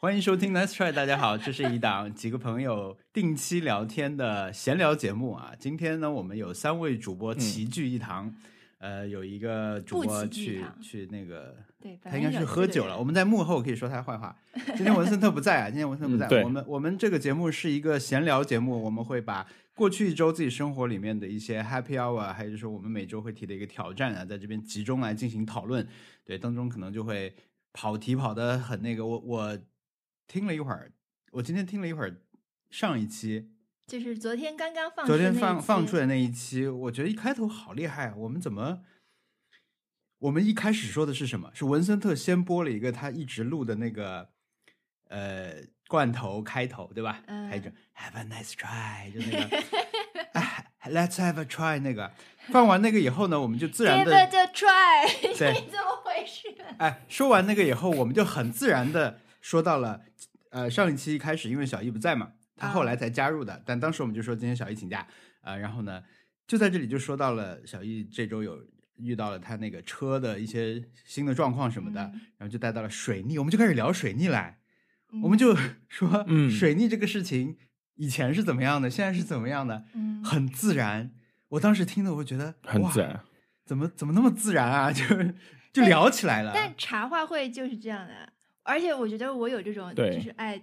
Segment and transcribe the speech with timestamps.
[0.00, 5.52] 欢迎收听 Let's Try，大家好，这是一档几个朋友定期聊天的闲聊节目啊。
[5.58, 8.32] 今天呢，我们有三位主播齐聚一堂，
[8.78, 12.96] 呃，有一个主播去去那个，对，他应该是喝酒了。
[12.96, 14.36] 我们在幕后可以说他坏话。
[14.76, 16.28] 今天文森特不在啊， 今天文森特不在。
[16.28, 19.44] 嗯我们我们这个节目是一个闲聊节目，我们会把
[19.74, 25.84] 过去一周自己生活里面的一些 happy hour，啊还有就是我们每周会提的一个挑战啊，在这边集中来进行讨论。
[26.24, 27.34] 对，当中可能就会
[27.72, 29.04] 跑题跑得很那个。
[29.04, 29.58] 我我
[30.28, 30.92] 听了一会儿，
[31.32, 32.20] 我今天听了一会儿
[32.70, 33.50] 上一期，
[33.86, 38.14] 就是昨天刚刚放昨天放放出来那一期，我觉得一开头好厉害啊！
[38.16, 38.82] 我们怎么？
[40.18, 41.50] 我们一开始说的是什么？
[41.54, 44.28] 是文森特先播了一个他一直录的那个
[45.08, 45.54] 呃
[45.88, 47.22] 罐头开头，对吧？
[47.26, 49.56] 嗯还有一种 Have a nice try，就那个
[50.34, 52.12] 哎 Let's have a try 那个。
[52.50, 56.48] 放完那个以后呢，我们就自然 Give 的 it a try，对 你怎么回事？
[56.78, 60.02] 哎，说完那个以后，我们就很自然的说到了，
[60.50, 65.08] 呃，上一期一开始因为小易不在嘛，他后来才加入的，但当时我们就说今天小易请假，
[65.40, 66.04] 呃、然后呢，
[66.46, 68.62] 就在这里就说到了小易这周有
[68.96, 74.58] 遇到了他那个车的一些新的状况什么的，嗯然后就带到了水逆，我们就开始聊水逆来，
[75.12, 75.56] 嗯我们就
[75.88, 77.56] 说，嗯水逆这个事情
[77.94, 81.10] 以前是怎么样的，现在是怎么样的，嗯很自然。
[81.48, 83.18] 我当时听的，我觉得哇很自然。
[83.64, 84.92] 怎么怎么那么自然啊？
[84.92, 85.02] 就
[85.72, 86.52] 就聊起来了。
[86.54, 88.34] 但茶话会就是这样的，
[88.68, 90.60] 而且我觉得我有这种对就是爱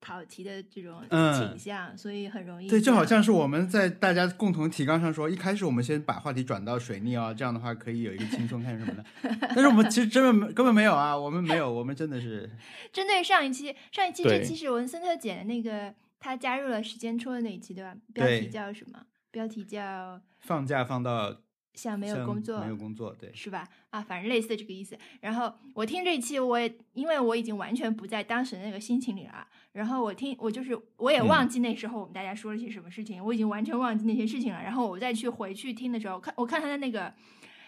[0.00, 9.04] 跑题的这种嗯倾向，所以很容易对，就好像是我们在大家共同提纲上说，一开始我们先把话题转到水逆哦，这样的话可以有一个轻松看什么的。
[9.40, 12.50] 但是我们其实真的没根本没有啊，我们没有，我们真的是
[12.92, 17.94] 针对上一期，上一期这对期是文森特姐的那个他加入了时间戳的那一期，对吧？
[18.12, 18.98] 标题叫什么？
[19.30, 21.36] 标题叫放假放到
[21.74, 23.66] 像没有工作，没有工作，对，是吧？
[23.90, 24.96] 啊，反正类似的这个意思。
[25.20, 29.46] 然后我听这一期，我也因为我已经完全不在当时的那个心情里了。
[29.72, 34.62] 然后我听，我就是我也嗯忘记那时候我们大家说了些什么事情，我已经完全忘记那些事情了。
[34.62, 37.12] 然后我再去回去听的时候，看我看他的那个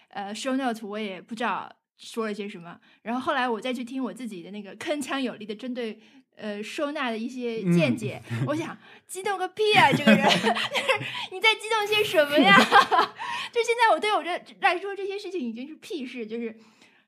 [0.08, 2.78] 呃 show note，我也不知道说了些什么。
[3.02, 5.98] 然后后来我再去听我自己的那个 铿锵有力的针对。
[6.36, 9.90] 呃，收纳的一些见嗯解， 我想激动个屁啊！
[9.92, 10.26] 这个人，
[11.30, 12.56] 你在激动些什么呀？
[13.52, 14.30] 就现在我对我这
[14.60, 16.56] 来说，这些事情已经是屁事，就是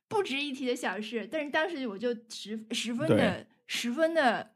[0.09, 1.29] 不值一提的小事。
[1.31, 4.53] 但是当时我就十十分的十分的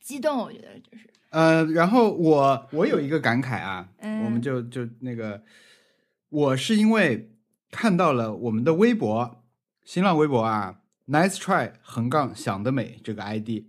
[0.00, 5.42] 激动，我觉得就是，呃，然后我我有一个感慨啊，嗯我们就就那个，
[6.28, 7.30] 我是因为
[7.70, 9.42] 看到了我们的微博，
[9.84, 13.64] 新浪微博啊，Nice Try 横杠想得美这个 ID，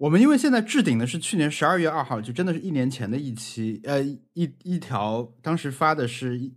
[0.00, 6.54] 我们因为现在置顶的是去年十二月二号，就真的是一年前的一期，呃，一一条，当时发的是一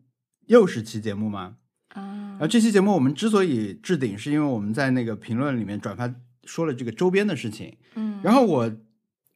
[0.48, 1.58] 六十期节目嘛，
[1.90, 6.14] 啊然后这期节目我们之所以置顶，是因为我们在那个评论里面转发
[6.46, 8.72] 说了这个周边的事情，嗯，然后我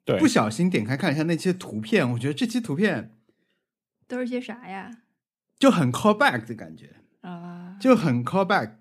[0.05, 3.17] 对不小心点开看了一下那些图片，我觉得这期图片
[4.07, 4.89] 都是些啥呀？
[5.59, 8.75] 就很 callback 的感觉，啊，就很 callback。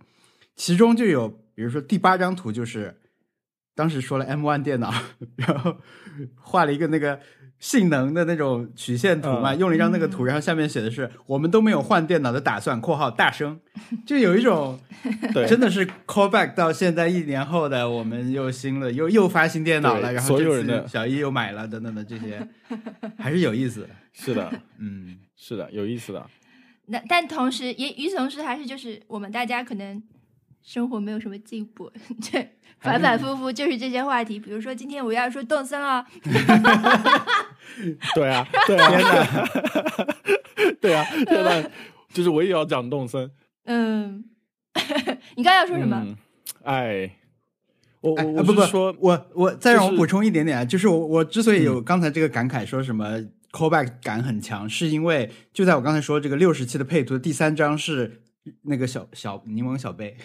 [0.55, 3.01] 其中就有，比如说第八张图就是
[3.77, 4.93] 当时说了 M1 电脑，
[5.37, 5.77] 然后
[6.35, 7.21] 画了一个那个
[7.61, 9.59] 性能的那种曲线图嘛，嗯。
[9.59, 13.61] 用了一张那个图，然后下面写的是我们都没有换电脑的打算（括号大声），
[14.05, 14.81] 就有一种
[15.33, 22.47] 对， 真的是 callback 到现在一年后的我们又新了，又又发新电脑了，然后这次所有人的小一又买了等等的这些，
[23.19, 23.89] 还是有意思的。
[24.19, 26.27] 是的，嗯，是的，有意思的。
[26.87, 30.03] 那但同时也与此同时，还是就是我们大家可能
[30.63, 31.93] 生活没有什么进步，
[32.33, 34.39] 对，反反复复就是这些话题。
[34.39, 36.05] 比如说今天我要说动森了，
[38.15, 38.91] 对啊，对啊，
[40.81, 41.69] 对啊，对吧，
[42.13, 43.31] 就是我也要讲动森。
[43.65, 44.25] 嗯，
[45.37, 46.01] 你刚刚要说什么？
[46.05, 46.17] 嗯？
[46.63, 47.17] 哎，
[48.01, 53.21] 我哎，我啊不不我是说，我我再让我补充一点点啊，就是我我之所以有刚才这个感慨，说什么
[53.51, 58.23] callback 感很强，是因为就在我刚才说这个六十期的配图的第三张是
[58.63, 60.17] 那个小小柠檬小贝，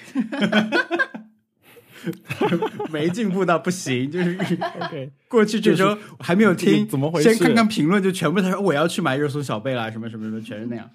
[2.92, 4.38] 没进步到不行，就是
[4.80, 7.34] OK，过去这周还没有这个听，怎么回事？
[7.34, 10.90] 先看看评论，就全部他说我要去买热搜小贝啦，什么什么什么，全是那样。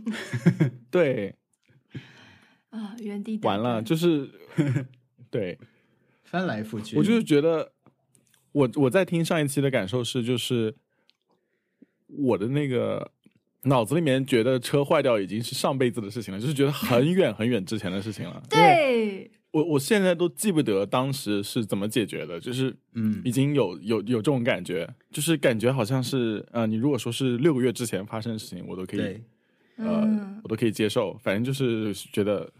[0.90, 1.34] 对，
[2.70, 4.30] 啊，原地完了，就是
[5.30, 5.58] 对，
[6.24, 7.72] 翻来覆去，我就是觉得，
[8.52, 10.74] 我我在听上一期的感受是，就是
[12.06, 13.10] 我的那个
[13.64, 18.42] 脑子里面觉得车坏掉已经是上辈子的事情了，就是觉得很远很远之前的事情了。
[18.48, 23.20] 对，我我现在都记不得当时是怎么解决的，就是嗯。
[23.24, 29.20] 已经有有有这种感觉，就是感觉好像是呃，你如果说是六个月之前发生的事情，我都可以，
[29.76, 32.50] 呃嗯，我都可以接受，反正就是觉得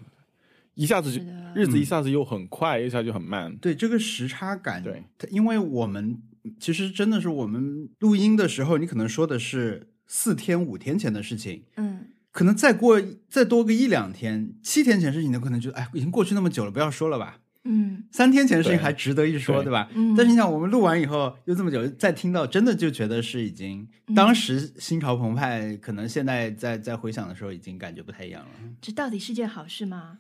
[0.74, 1.22] 一下子就
[1.54, 3.56] 日子一下子又很快，一下就很慢。
[3.58, 6.20] 对这个时差感，对，因为我们
[6.58, 17.38] 其实真的是我们录音的时候，你可能说的是四天五天前的事情，嗯，可能再过再多个一两天，七天前的事情，你可能觉得哎，已经过去那么久了，不要说了吧。
[17.62, 19.90] 嗯三天前的事情还值得一说，对对吧？
[19.94, 28.48] 嗯但是你想，我们录完以后又这么久，再听到，真的就觉得是已经，嗯当时心潮澎湃，可能现在在在回想的时候，已经感觉不太一样了。
[28.80, 30.18] 这到底是件好事吗？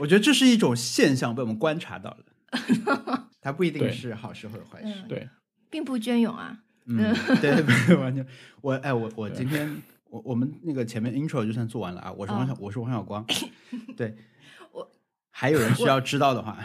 [0.00, 4.92] 我觉得这是一种现象，被我们观察到了， 它不一定是好事或者坏事。
[5.04, 5.28] 嗯，对，
[5.70, 6.58] 并不隽永啊。
[6.86, 8.26] 嗯，对， 对完全。
[8.60, 9.76] 我哎，我我今天
[10.10, 12.12] 我我们那个前面 intro 就算做完了啊。
[12.12, 13.24] 我是王小，哦我是王小光。
[13.96, 14.16] 对，
[14.72, 14.90] 我
[15.30, 16.58] 还有人需要知道的话，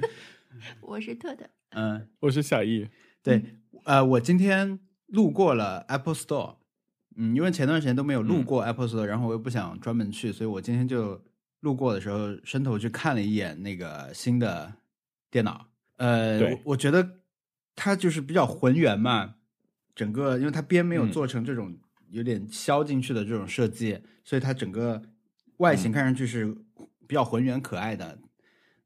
[0.80, 2.88] 我是特特，嗯，我是小易，
[3.22, 3.42] 对，
[3.84, 6.56] 呃，我今天路过了 Apple Store，
[7.16, 11.22] 嗯，因为前段时间都没有路过 Apple Store，、然后我又不想专门去，所以我今天就
[11.60, 14.74] 路过的时候伸头去看了一眼那个新的
[15.30, 15.66] 电脑。
[15.96, 17.18] 呃，我我觉得
[17.74, 19.34] 它就是比较浑圆嘛，
[19.94, 21.76] 整个因为它边没有嗯做成这种
[22.10, 25.02] 有点削进去的这种设计，所以它整个
[25.58, 26.46] 外形嗯看上去是
[27.06, 28.18] 比较浑圆可爱的。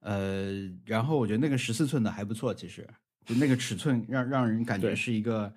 [0.00, 0.52] 呃，
[0.84, 2.88] 然后我觉得那个十四寸的还不错，其实
[3.24, 5.54] 就那个尺寸让让人感觉是一个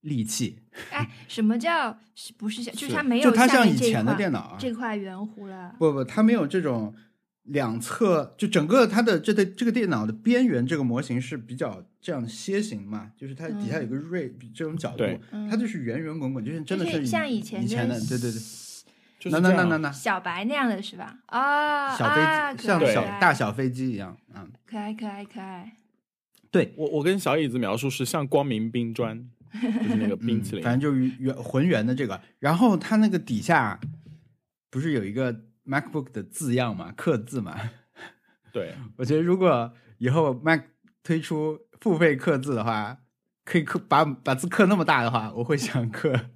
[0.00, 0.58] 利器，
[0.90, 1.96] 哎，什么叫
[2.36, 2.72] 不是像？
[2.74, 5.76] 就是是它没有就它像以前的电脑啊，这块圆弧了。
[5.78, 6.92] 不不，它没有这种
[7.50, 15.20] 两侧，就整个它的这个这个电脑的边缘这个模型是比较这样楔形嘛，就是它底下有个锐、这种角度对，
[15.50, 18.40] 它就是圆圆滚滚，就是真的就是像以以前的以前的，对对对，
[19.18, 21.18] 就是那那那那那小白那样的是吧？
[21.26, 25.76] 啊，小飞啊机、像小大小飞机一样，嗯，可爱可爱可爱。
[26.50, 30.62] 对，我我跟小椅子描述是像光明冰砖， 就是那个 冰淇淋。
[30.62, 33.78] 嗯反正就是圆浑圆的这个，然后它那个底下
[34.70, 37.56] 不是有一个 MacBook 的字样嘛，刻字嘛，
[38.52, 40.62] 对， 我觉得如果以后 Mac
[41.04, 42.98] 推出付费刻字的话，
[43.44, 46.30] 可以刻把把字刻那么大的话，我会想刻。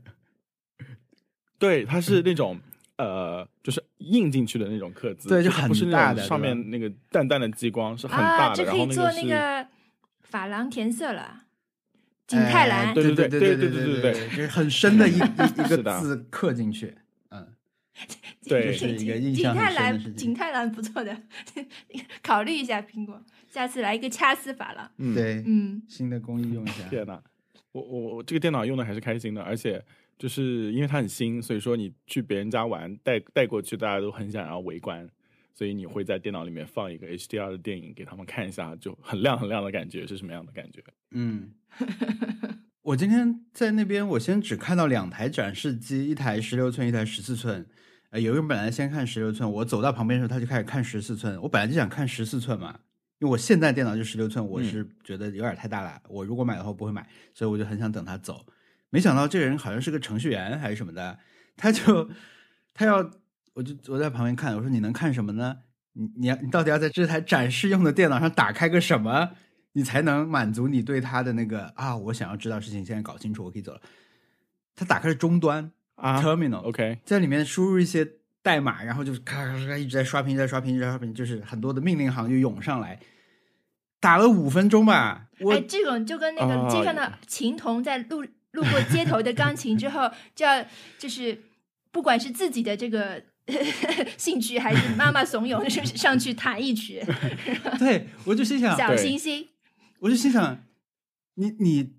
[1.58, 2.58] 对，它是 那种
[2.96, 9.68] 呃，就是印进去的那种刻字，对就它不是很大的上面那个淡淡的激光是很啊，大的，这可以做然后个是那个
[10.30, 11.44] 珐琅填色了，
[12.26, 12.88] 景泰蓝。
[12.88, 17.03] 哎对对对对对对对对对，就是很深的一一一个 字刻进去，嗯，
[18.46, 21.16] 对是一个印景泰深的事情蓝，景泰蓝不错的，
[22.22, 24.90] 考虑一下苹果，下次来一个掐丝珐琅。
[24.98, 26.88] 嗯，对，嗯，新的工艺用一下。
[26.88, 27.20] 天呐，
[27.72, 29.82] 我我我这个电脑用的还是开心的，而且
[30.18, 35.08] 就是因为它很新，所以说你去别人家玩带带过去，大家都很想要围观，
[35.54, 40.82] 所以你会在电脑里面放一个 HDR 的电影给他们看一下，就很亮很亮的感觉是什么样的感觉？
[41.12, 41.52] 嗯，
[42.82, 47.64] 我今天在那边，我先只看到两台展示机，一台十六寸，一台十四寸。
[48.14, 51.36] 呃，有人本来先看十六寸，我走到旁边的时候，他就开始看十四寸。
[51.42, 52.78] 我本来就想看十四寸嘛，
[53.18, 56.00] 因为我现在电脑就十六寸，我是觉得有点太大了。
[56.06, 58.46] 我如果买的话不会买，所以我就很想等他走。
[58.90, 61.18] 没想到这个人好像是个程序员还是什么的，
[61.56, 62.08] 他就
[62.72, 62.98] 他要，
[63.54, 65.56] 我就我在旁边看，我说你能看什么呢？
[65.94, 69.30] 你你要你到底要在这台展示用的电脑上打开个什么？
[69.72, 73.80] 你才能满足你对他的那个啊，我想要知道事情，现在搞清楚，我可以走了。
[74.76, 78.06] 他打开了终端啊 terminal，、OK，在里面输入一些
[78.42, 82.98] 代码，然后就是咔咔咔咔一直在刷屏，一直在刷屏，一直在刷屏，就是很多的命令行就涌上来，
[84.00, 85.28] 打了五分钟吧。
[85.40, 90.64] 我、哎，这种就跟那个哦街上的琴童在 路路过街头的钢琴之后，就要
[90.98, 91.38] 就是
[91.90, 93.22] 不管是自己的这个
[94.16, 97.02] 兴趣，还是妈妈怂恿是上去弹一曲，
[97.78, 99.48] 对我就心想，小星星。
[100.00, 100.64] 我就心想，
[101.34, 101.94] 你你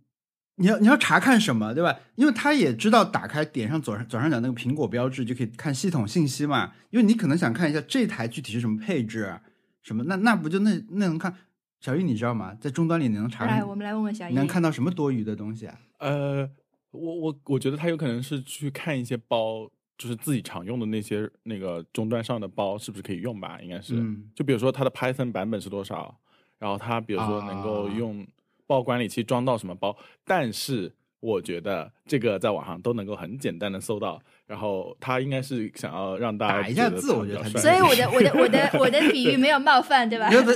[0.57, 1.97] 你要你要查看什么，对吧？
[2.15, 6.73] 因为他也知道打开点上左上左上角那个苹果标志就可以看系统信息嘛。
[6.89, 9.41] 因为你可能想看一下这台具体是什么配置啊，
[9.81, 11.35] 什么那那不就那那能看？
[11.81, 12.55] 小玉你知道吗？
[12.59, 15.77] 在终端里你能查来，看我，们来问问小玉你能，看到什么多余的东西啊？
[15.99, 16.49] 呃，
[16.89, 23.59] 我我我觉得他有可能是去看一些包，就是自己常用的那些那个终端上的包是不是可以用吧？
[23.61, 26.17] 应该是，嗯就比如说它的 Python 版本是多少，
[26.57, 28.25] 然后它比如说能够啊用
[28.67, 40.29] 包管理器装到什么包，但是我觉得这个在网上都能够很简单的搜到，然后他应该是想要让大家打一下字我觉得他所以我的我的我的我的比喻 没有冒犯，对吧？
[40.29, 40.53] 觉得，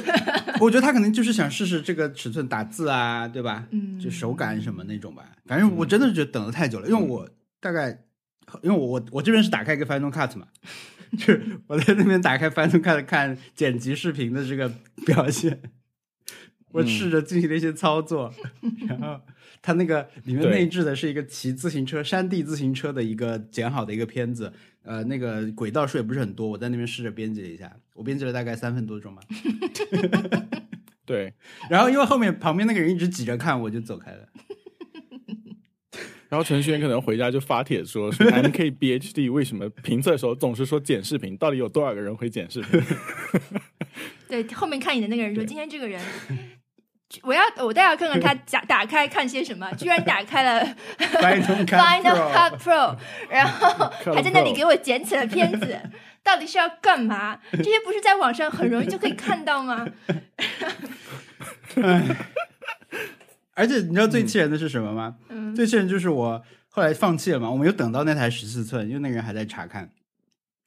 [0.59, 3.67] 我觉得他可能就是想试试这个尺寸打字啊，对吧？
[3.71, 5.25] 嗯就手感什么那种吧。
[5.45, 7.27] 反正我真的是觉得等的太久了，因为我
[7.59, 8.03] 大概，
[8.61, 10.47] 因为我我我这边是打开一个 Final Cut 嘛，
[11.17, 14.71] 就是我在那边打开 Final Cut 看剪辑视频的这个
[15.05, 15.59] 表现。
[16.71, 18.33] 我试着进行了一些操作，
[18.87, 19.19] 然后
[19.61, 24.51] 它那个里面内置的是一个骑自行车、山地自行车的一个剪好的一个片子，
[24.83, 29.21] 呃，那个轨道数也不是很多，我在那边试着编辑了一下，我编辑了大概三分多钟吧。
[31.05, 31.33] 对，
[31.69, 34.27] 然后因为后面旁边那个人一直挤着看，我就走开了。
[36.29, 42.79] 然后程序员可能回家就发帖说说 MKBHD 为什么评测的时候总是说剪视频，到底有多少个人会剪视频？
[44.27, 45.99] 对，后面看你的那个人说，今天这个人，
[47.23, 50.63] 我要我倒要看看他打打开看些什么，居然打开了
[50.97, 52.95] Final Cut Pro
[53.29, 55.79] 然后还在那里给我剪起了片子，
[56.23, 57.39] 到底是要干嘛？
[57.51, 59.87] 这些不是在网上很容易就可以看到吗？
[63.55, 65.17] 而且你知道最气人的是什么吗？
[65.29, 69.89] 嗯，最气人就是我后来放弃了嘛，我没有等到那台十四寸，因为那个人还在查看，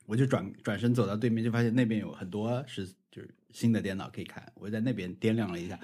[0.06, 5.78] 我就转转身走到对面，就发现那边有很多是就是新的电脑可以看，我就在那边掂量了一下，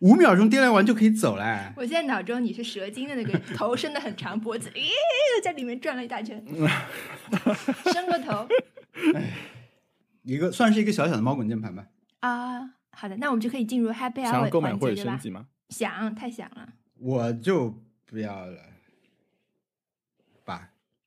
[0.00, 1.72] 五秒钟掂量完就可以走了。
[1.76, 4.88] 我现在脑中你是蛇精的那个 头伸的很长，脖子咦
[5.42, 6.42] 在里面转了一大圈，
[7.92, 8.46] 伸个头
[10.22, 11.86] 一个算是一个小小的猫滚键盘吧。
[12.20, 12.74] 啊。
[12.90, 14.96] 好的，那我们就可以进入 Happy Hour 想购买或者？
[14.96, 15.46] 升级吗？
[15.68, 16.68] 想，太想了。
[16.98, 17.72] 我就
[18.04, 18.62] 不要了吧。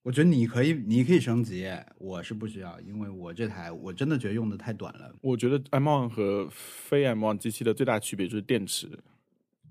[0.03, 5.13] 我觉得你可以，你可以升级，我是不需要，因为我这台我真的觉得用的太短了。
[5.21, 8.89] 我觉得 M1 和非 M1 机器的最大区别就是电池，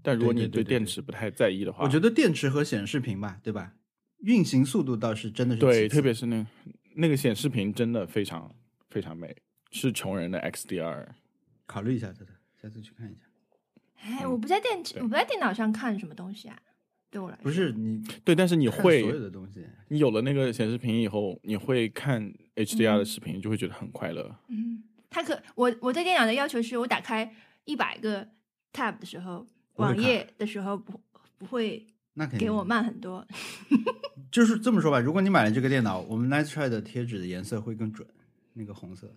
[0.02, 3.74] 但如果你对电池不太在意的话，我觉得电池和显示屏吧，对吧？
[4.20, 6.46] 运行速度倒是真的是对，特别是那
[6.94, 8.54] 那个显示屏真的非常
[8.88, 9.34] 非常美，
[9.72, 11.06] 是穷人的 XDR。
[11.66, 13.22] 考虑一下，特特，下次去看一下。
[14.02, 16.56] 哎，我不在电池，我不在电脑上看什么东西啊。
[17.10, 22.22] 对我来说，不是你对，但是你会所有的东西，你有了那个显示屏以后，你会看
[22.54, 24.34] HDR 的嗯视频，就会觉得很快乐。
[24.48, 28.26] 嗯，它可我我对电脑的要求是我打开一百个
[28.72, 31.00] tab 的时候，网页的时候不
[31.36, 33.26] 不会那肯定给我慢很多。
[34.30, 38.06] 就是这么说吧，如果你买了这个电脑，我们 Nice Try 的贴纸的颜色会更准，
[38.52, 39.12] 那个红色。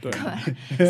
[0.00, 0.10] 对，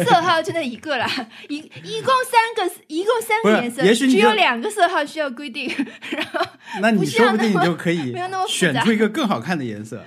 [0.04, 1.06] 色号就那一个啦，
[1.48, 5.68] 一一共三个，一共三个颜色，也许只有两个色号需要规定。
[6.10, 6.40] 然后
[6.80, 10.04] 那你说不定你就可以没有那么选出一个更好看的颜色，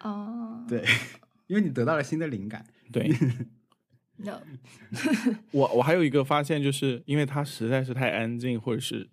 [0.00, 0.84] 哦，对，
[1.46, 2.64] 因为你得到了新的灵感。
[2.92, 3.10] 对
[4.18, 4.40] no，
[5.50, 9.08] 我我还有一个发现，就是因为它实在是太安静，或者是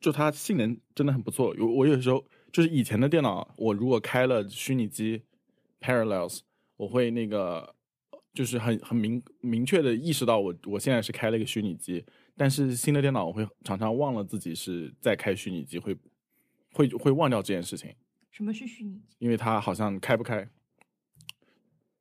[0.00, 1.54] 就它性能真的很不错。
[1.56, 5.22] 有我有时候就是以前的电脑，我如果开了虚拟机
[5.80, 6.40] Parallels，
[6.76, 7.74] 我会那个
[8.34, 12.04] 就是很很明明确的意识到我我现在是开了一个虚拟机，
[12.36, 15.96] 但是新的电脑我会常常忘了自己是在开虚拟机，会
[16.72, 17.94] 会会忘掉这件事情。
[18.30, 19.16] 什么是虚拟机？
[19.18, 20.48] 因为它好像开不开，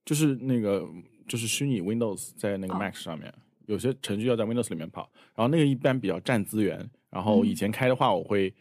[0.06, 0.88] 就是那个
[1.28, 3.34] 就是虚拟 Windows 在那个哦 Mac 上面，
[3.66, 6.90] 有些程序要在 Windows 里面跑，然后那个一般比较占资源。
[7.10, 8.56] 然后以前开的话，我会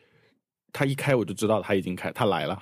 [0.72, 2.60] 它一开我就知道它已经开，它来了。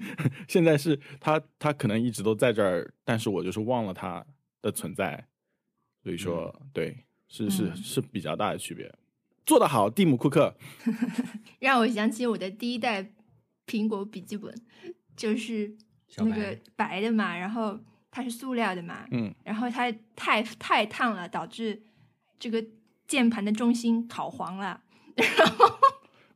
[0.46, 4.22] 现在是它它可能一直都在这儿，但是我就是忘了它
[4.62, 5.26] 的存在，
[6.02, 8.92] 所以说、对是是嗯是比较大的区别。
[9.46, 10.54] 做得好，蒂姆·库克，
[11.58, 13.12] 让我想起我的第一代
[13.66, 14.54] 苹果笔记本，
[15.16, 15.76] 就是
[16.18, 17.78] 那个白的嘛，然后
[18.10, 21.82] 它是塑料的嘛，嗯，然后它太太烫了，导致
[22.38, 22.64] 这个
[23.08, 24.80] 键盘的中心烤黄了，
[25.16, 25.66] 然后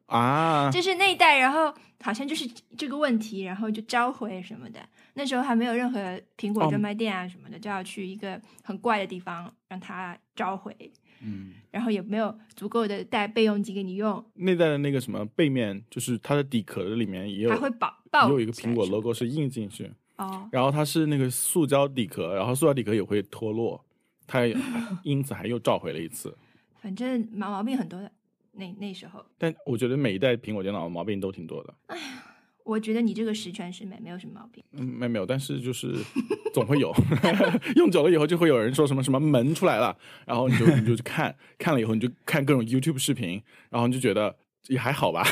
[0.07, 4.81] 啊，就是那一代，然后好像就是这个问题，然后就召回什么的。
[5.15, 10.77] 那时候还没有任何苹果哦专卖店啊什么的，就要去一个很怪的地方让它召回，
[11.23, 23.85] 嗯，然后也没有足够的带备用机给你用，那代的那个什么背面，就是它的底壳的里面也有还会爆爆也有一个苹果 logo 是印进去，哦，然后它是那个塑胶底壳，然后塑胶底壳也会脱落，
[24.27, 24.57] 它也
[25.05, 26.37] 因此还又召回了一次。
[26.81, 28.11] 反正毛毛病很多的。
[28.57, 31.75] 那那时候，但我觉得每一代苹果电脑毛病都挺多的，
[32.65, 34.65] 我觉得你这个十全十美，没有什么毛病。
[34.73, 35.95] 嗯，没没有，但是就是
[36.53, 36.93] 总会有，
[37.77, 43.41] 用久了以后就会有人说什么什么门出来了，然后你就你就去看，看了以后你就看各种 YouTube 视频，
[43.71, 44.35] 然后你就觉得
[44.69, 45.23] 也还好吧。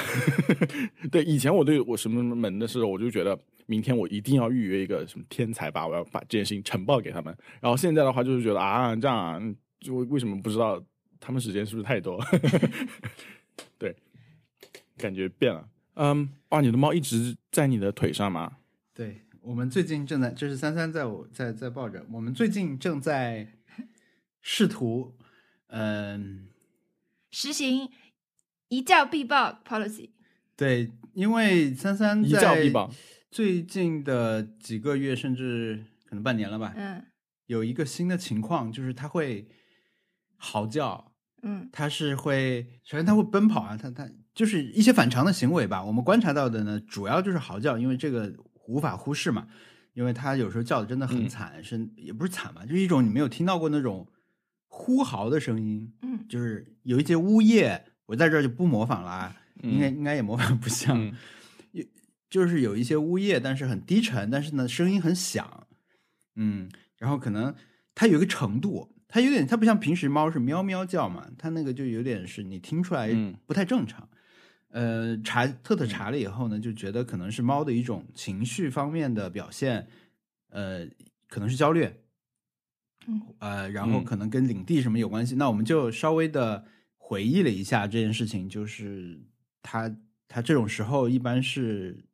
[1.11, 7.35] 对，以前我对我什么什么门的时候，我就觉得明天我一定要预约一个什么天才吧，我要把这件事情呈报给他们。
[7.61, 9.41] 然后现在的话就是觉得啊，这样啊，
[9.81, 10.83] 就为什么不知道
[11.19, 12.23] 他们时间是不是太多？
[13.79, 13.97] 对，
[14.99, 15.67] 感觉变了。
[15.95, 18.59] 嗯，哇，你的猫一直在你的腿上吗？
[18.95, 23.55] 对，我们最近正在，这是三三在我在在抱着，我们最近正在
[24.41, 25.15] 试图，
[25.69, 26.49] 嗯、
[27.31, 27.89] 实行
[28.69, 30.11] 一觉必报 policy，
[30.57, 32.91] 对，因为三三一觉必报。
[33.31, 37.05] 最近的几个月，甚至可能半年了吧，嗯。
[37.47, 39.47] 有一个新的情况，就是它会
[40.37, 41.69] 嚎叫，嗯。
[41.73, 45.85] 它是会，首先它会奔跑啊，它它就是一些反常的行为吧。
[45.85, 48.33] 我们观察到的呢，主要就是嚎叫，因为这个
[48.67, 49.47] 无法忽视嘛，
[49.95, 54.09] 因为它有时候叫的真的很嗯惨，是也不是惨吧，就是一种你没有听到过那种
[54.69, 61.13] 呼嚎的声音，嗯就是有一些呜咽，我在这儿就不模仿啦应该应该也模仿不像，嗯
[61.73, 61.85] 有
[62.31, 65.67] 就是有一些呜咽，但是很低沉，但是呢声音很响，
[66.37, 67.55] 嗯，然后可能
[67.95, 74.09] 它有一个程度，它有点它不像平时猫是喵喵叫嘛，它那个就有点是你听出来嗯不太正常。
[74.73, 79.87] 呃，查特特查了以后呢，就觉得可能是猫的一种情绪方面的表现，
[80.49, 80.87] 呃，
[81.29, 81.89] 可能是焦虑，
[83.07, 85.35] 嗯呃，然后嗯可能跟领地什么有关系。
[85.35, 86.65] 那我们就稍微的
[86.97, 89.21] 回忆了一下这件事情，就是
[89.63, 89.95] 它
[90.27, 92.05] 它这种时候一般是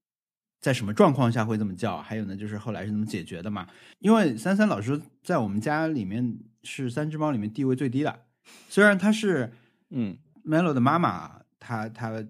[0.61, 2.03] 在什么状况下会这么叫？
[2.03, 3.69] 还有呢，就是后来是怎么解决的嘛？
[4.01, 8.25] 因为三三老师在我们家里面是三只猫里面地位最低的，
[8.69, 9.53] 虽然它是
[9.91, 12.25] 嗯 Melo 的妈妈，她她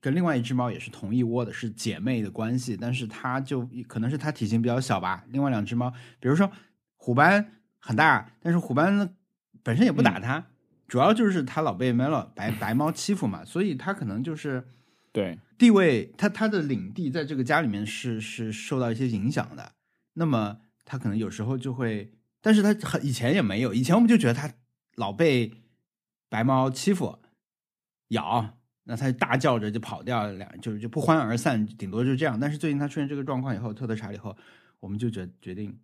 [0.00, 5.24] 跟另外一只猫也是同一窝的，是姐妹的关系，但是它就可能是它体型比较小吧。
[5.28, 6.50] 另外两只猫，比如说
[6.96, 9.14] 虎斑很大，但是虎斑
[9.62, 10.46] 本身也不打它，
[10.88, 14.66] 主要就是它老被 Melo 白白猫欺负嘛，所以它可能就是
[15.12, 19.72] 对，地位，它它的领地在这个家里面是是受到一些影响的。
[20.14, 24.50] 那么它可能有时候就会，但是它很以前也没有，以前我们就觉得它
[24.96, 25.52] 老被
[26.28, 27.18] 白猫欺负
[28.08, 28.58] 咬，
[28.90, 32.36] 那它大叫着就跑掉了，两就是就不欢而散，顶多就这样。
[32.40, 34.36] 但是最近他出现这个状况以后，特特查了以后，
[34.80, 35.78] 我们就决决定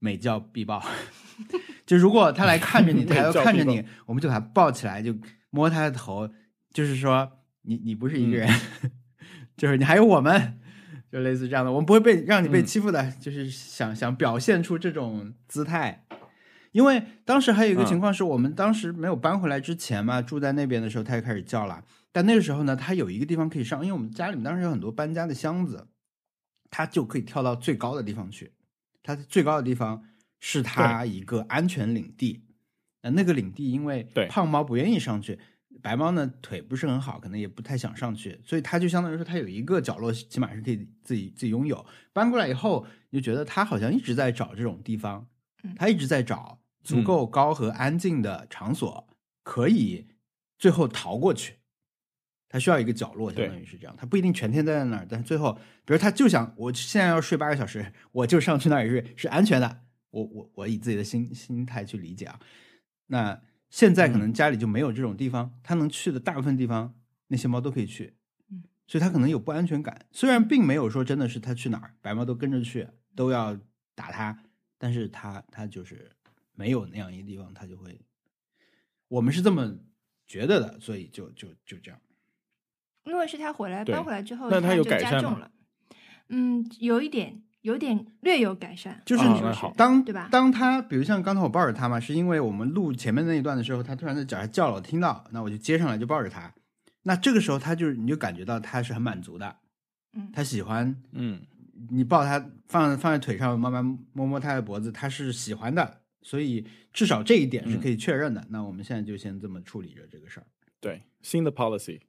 [0.00, 0.84] 每叫必报。
[1.86, 5.14] 就如果他来看着你， 每它要叫必报看着你，我们就把他抱起来，就
[5.50, 6.28] 摸他的头，
[6.72, 7.30] 就是说
[7.62, 8.52] 你你不是一个人，
[9.56, 10.58] 就是你还有我们，
[11.12, 16.04] 就类似这样的，我们不会被让你被嗯欺负的，就是想想表现出这种姿态。
[16.72, 21.82] 因为当时还有一个情况是我们当时没有搬回来之前嘛，住在那边的时候，它就开始叫了。
[22.18, 25.86] 但那个时候呢，它有一个地方可以上，因为我们家里面当时有很多搬家的箱子，
[26.68, 28.54] 它就可以跳到最高的地方去。
[29.04, 30.02] 它最高的地方
[30.40, 32.42] 是它一个安全领地。
[33.02, 35.38] 那那个领地，因为对胖猫不愿意上去，
[35.80, 41.86] 白猫呢腿不是很好，可能也不太想上去，所以它就相当于说它有一个角落，起码是可以自己自己拥有。
[42.12, 45.28] 搬过来以后，你就觉得它好像一直在找这种地方
[45.62, 49.06] 嗯，它一直在找足够高和安静的场所，
[49.44, 50.08] 可以
[50.58, 51.57] 最后逃过去。
[52.48, 53.94] 它需要一个角落，相当于是这样。
[53.98, 55.52] 它不一定全天待在那儿，但是最后，
[55.84, 59.82] 比如它就想，我现在要睡八个小时，我就上去那里睡，是安全的。
[60.10, 62.40] 我我我以自己的心心态去理解啊。
[63.08, 66.94] 那现在可能家里就没有这种地方，它能去的大部分地方，
[67.26, 68.14] 那些猫都可以去。
[68.50, 70.06] 嗯，所以它可能有不安全感。
[70.10, 73.54] 虽然并没有说真的是它去哪儿，白猫都跟着去，都要
[73.94, 74.42] 打它，
[74.78, 76.10] 但是它它就是
[76.54, 78.00] 没有那样一个地方，它就会。
[79.08, 79.78] 我们是这么
[80.26, 82.00] 觉得的，所以就就就这样。
[83.04, 85.50] 因为是他回来搬回来之后，那他有改善了。
[86.28, 89.40] 嗯，有一点，有点略有改善，就是你
[89.76, 96.52] 当对吧当他比如像刚才我抱着他嘛，是因为我们录前面那一段的时候，他突然在脚下叫了，我听到，那我就接上来就抱着他。
[97.04, 99.56] 那这个时候他就是你就感觉到他是很满足的，
[100.12, 101.40] 嗯他喜欢嗯
[101.90, 108.44] 你抱他放放在腿上，慢慢摸摸他的脖子，他是喜欢的，所以至少这一点是可以确认的。
[108.50, 110.46] 那我们现在就先这么处理着这个事儿。
[110.80, 112.00] 对，新的 policy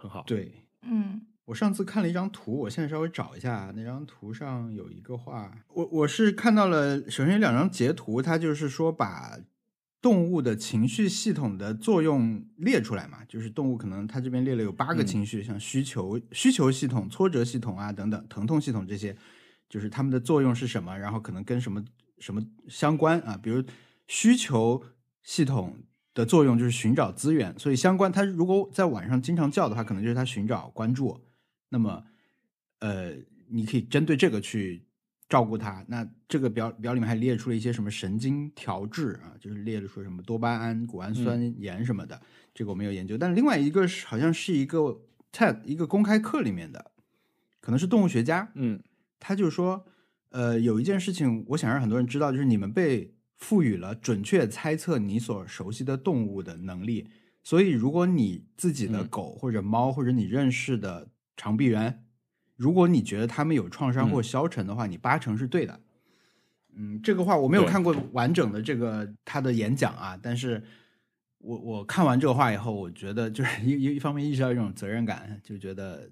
[0.00, 0.24] 很好。
[0.26, 0.64] 对。
[0.82, 1.20] 嗯。
[1.46, 9.36] 我上次看了一张图，我现在稍微找一下，那张图上有一个画，我我是看到了，首先有两张截图，它就是说把
[10.00, 15.06] 动物的情绪系统的作用列出来嘛，就是动物可能它这边列了有八个嗯。
[15.06, 19.16] 情绪，像需求、需求系统、挫折系统啊等等，疼痛系统这些，
[19.68, 21.84] 就是它们的作用是什么，然后可能跟什么
[22.20, 23.64] 什么相关啊，比如
[24.06, 24.84] 需求
[25.24, 25.76] 系统
[26.14, 31.20] 的作用就是寻找资源，所以相关它如果在晚上经常叫的话，可能就是它寻找关注。
[31.68, 32.04] 那么，
[32.80, 33.14] 呃，
[33.48, 34.84] 你可以针对这个去
[35.28, 35.84] 照顾它。
[35.88, 42.20] 那这个表表里面还列出了一些什么神经调制啊，就是列了说什么多巴胺、谷氨酸盐什么的，
[42.52, 43.16] 这个我没有研究。
[43.16, 45.00] 但另外一个是好像是一个
[45.32, 46.90] TED 一个公开课里面的，
[47.60, 48.82] 可能是动物学家，嗯
[49.20, 49.84] 他就说，
[50.30, 57.08] 呃，有一件事情我想让很多人知道，就是你们被赋予了准确猜测你所熟悉的动物的能力。
[57.42, 62.04] 所以，如果你自己的嗯狗或者猫或者你认识的长臂猿，
[62.54, 65.80] 如果你觉得它们有创伤或嗯消沉的话，你八成是对的。
[66.76, 70.62] 嗯，这个话我没有看过完整的这个他的演讲啊，但是
[71.38, 76.10] 我我看完这个话以后，我觉得就是一一一方面意识到一种责任感，就觉得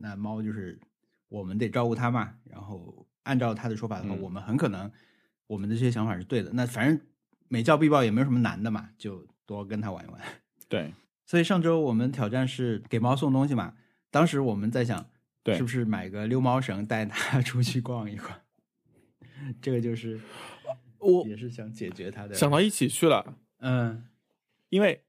[0.00, 0.80] 那猫就是
[1.28, 4.90] 我们得照顾它嘛，然后按照他的说法的话，嗯我们很可能
[5.52, 6.50] 我们的这些想法是对的。
[6.54, 7.00] 那反正
[7.48, 10.20] 每叫必报也没有什么难的嘛，就多多跟它玩一玩。
[10.68, 10.94] 对
[11.26, 13.74] 所以上周我们挑战是给猫送东西嘛，
[14.10, 15.06] 当时我们在想，
[15.42, 18.30] 对是不是买个溜猫绳带它 出去逛一逛？
[19.60, 20.20] 这个就是
[20.98, 24.04] 我也是想解决它的想到一起去了，嗯
[24.70, 25.02] 因为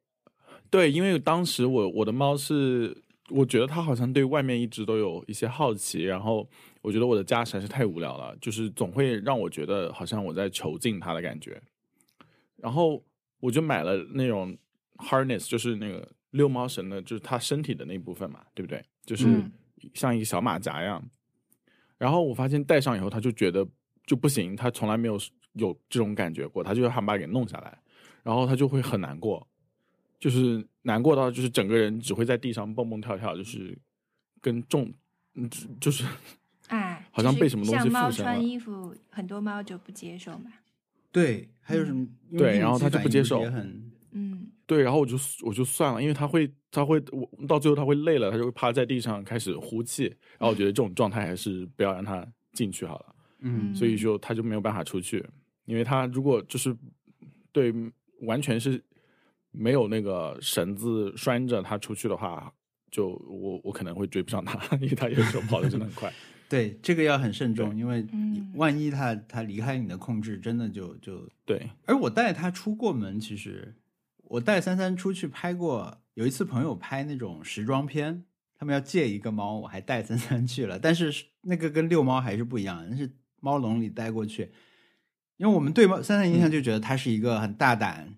[0.69, 6.49] 对，因为当时我我的猫是，我觉得它好像对外面一直都有一些好奇，然后
[6.83, 11.61] 我觉得我的家实在是太无聊了，就是总会让我觉得好像我在囚禁它的感觉，
[12.57, 13.01] 然后
[13.39, 14.55] 我就买了那种
[14.97, 18.83] harness，就是那个遛猫绳的，就是它身体的那部分嘛，对不对？
[19.05, 19.49] 就是嗯
[19.93, 21.01] 像一个小马甲一样。
[21.97, 23.65] 然后我发现戴上以后，它就觉得
[24.05, 25.17] 就不行，它从来没有
[25.53, 27.79] 有这种感觉过，它就要把它给弄下来，
[28.23, 29.47] 然后它就会很难过，
[30.19, 33.77] 就是难过到就是整个人只会在地上蹦蹦跳跳，就是
[34.41, 34.93] 跟重，
[35.35, 36.03] 嗯，就是
[36.73, 40.51] 哎，好像被什么东西像猫附身了穿衣服，很多猫就不接受嘛。
[41.12, 42.07] 对，还有什么？
[42.36, 43.43] 对然后它就不接受
[44.15, 50.05] 嗯对，然后我就我就算了，因为它会它会我到最后它会累了，它就会趴在地上开始呼气，
[50.39, 53.15] 然后我觉得这种状态还是不要让它进去好了。
[53.45, 55.23] 嗯所以就它就没有办法出去，
[55.65, 56.75] 因为它如果就是
[57.51, 57.73] 对
[58.21, 58.81] 完全是
[59.51, 62.51] 没有那个绳子拴着它出去的话，
[62.89, 66.12] 就我我可能会追不上它，因为它有时候跑的真的很快。
[66.53, 68.51] 对这个要很慎重，因为嗯。
[68.55, 73.73] 万一它它离开你的控制，真的就就对，而我带它出过门，其实
[74.25, 84.51] 我带三三出去拍过，有一次朋友拍那种时装片，他们要借一个猫，我还带三三去了， 但是那个跟遛猫还是不一样，那是猫笼里带过去，
[85.37, 88.13] 因为我们对猫三三印象就觉得它是一个很大胆，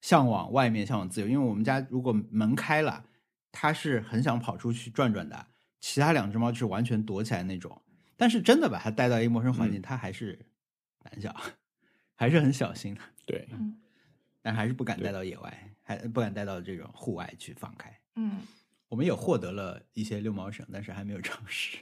[0.00, 3.04] 向往外面，向往自由，因为我们家如果门开了，
[3.50, 5.46] 它是很想跑出去转转的，
[5.80, 7.80] 其他两只猫就是完全躲起来那种。
[8.16, 10.38] 但是真的把它带到一个陌生环境，嗯它还是
[11.02, 11.34] 胆小，
[12.14, 13.00] 还是很小心的。
[13.24, 13.80] 对，嗯
[14.42, 17.98] 但还是不敢带到野外，还不敢带到这种户外去放开。
[18.16, 18.40] 嗯，
[18.88, 21.78] 我们也获得了一些遛猫绳，但是还没有尝试。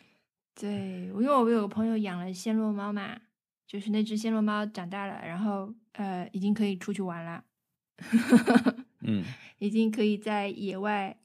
[0.54, 3.20] 对，因为我有个朋友养了暹罗猫嘛，
[3.66, 7.44] 就是那只暹罗猫长大了，然后呃，已经可以出去玩了，
[9.02, 9.24] 嗯，
[9.58, 11.16] 已经可以在野外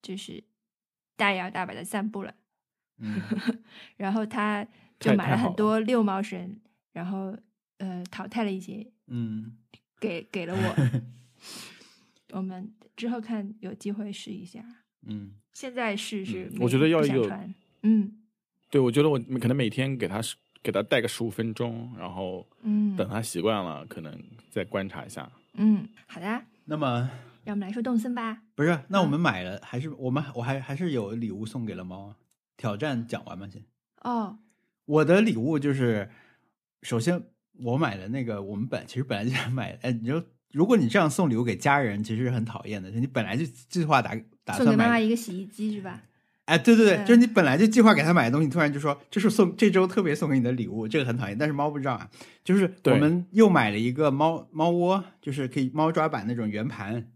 [0.00, 0.42] 就是
[1.22, 2.34] 大摇大摆的散步了。
[2.98, 3.20] 嗯，
[3.96, 4.66] 然后他
[4.98, 6.58] 就买了很多六毛绳，
[6.92, 7.36] 然后
[7.78, 9.56] 呃淘汰了一些，嗯，
[10.00, 11.00] 给给了我。
[12.36, 14.64] 我们之后看有机会试一下。
[15.06, 17.30] 嗯，现在试试、嗯我觉得要不想有
[17.82, 18.12] 嗯
[18.70, 20.20] 对，我觉得我可能每天给他
[20.62, 24.12] 给他带个十五分钟，然后嗯等他习惯了，可能
[24.50, 25.30] 再观察一下。
[25.54, 27.10] 嗯，好的，那么
[27.44, 28.42] 让我们来说动森吧。
[28.54, 32.16] 不是，那我嗯们买了，还是我们我还还是有礼物送给了猫啊。
[32.56, 33.48] 挑战讲完吗？
[33.50, 33.64] 先，
[34.02, 34.38] 哦，
[34.84, 36.10] 我的礼物就是，
[36.82, 37.20] 首先
[37.64, 42.90] 我买了那个，我们本其实本来就想买，哎，你就如果你这样送礼物给家人，其实是很讨厌的。
[42.90, 46.02] 你本来就计划打打送给妈妈一个洗衣机是吧？
[46.44, 51.38] 哎，对对对，嗯就是你本来就计划给他买的东西，突然就说这是送这周特别送给你的礼物，这个很讨厌。
[51.38, 52.10] 但是猫不知道啊，
[52.44, 57.11] 就是我们又买了一个猫猫窝，就是可以猫抓板那种圆盘。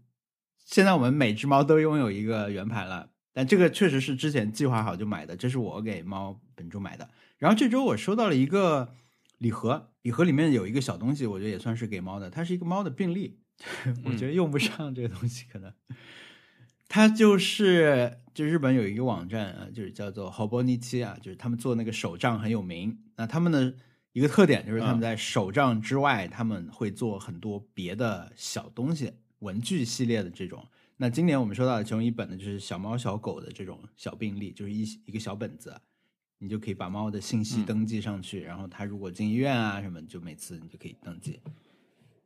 [0.67, 7.09] 现在我们每只猫都拥有一个圆盘了，但这个确实是之前计划好就买的，这是我给猫本周买的。
[7.37, 8.93] 然后这周我收到了一个
[9.37, 13.39] 礼盒，礼盒里面有一个小东西，我觉得也算是给猫的，它是一个猫的病历，
[14.03, 15.71] 我觉得用不上这个东西，可能。
[16.89, 22.99] 它就是，就日本有一个网站啊，就是叫做 Hobonichi 啊，就是他们做那个手账很有名。
[23.15, 23.73] 那他们的
[24.11, 30.65] 一个特点就是他们嗯在手账之外，他们会做很多别的小东西，文具系列的这种。
[30.97, 35.79] 那今年我们收到的其中一本呢，就是小猫小狗的这种小病例，就是一一个小本子，
[36.39, 41.39] 你就可以把猫的信息嗯登记上去，然后它如果进医院啊什么，就每次你就可以登记，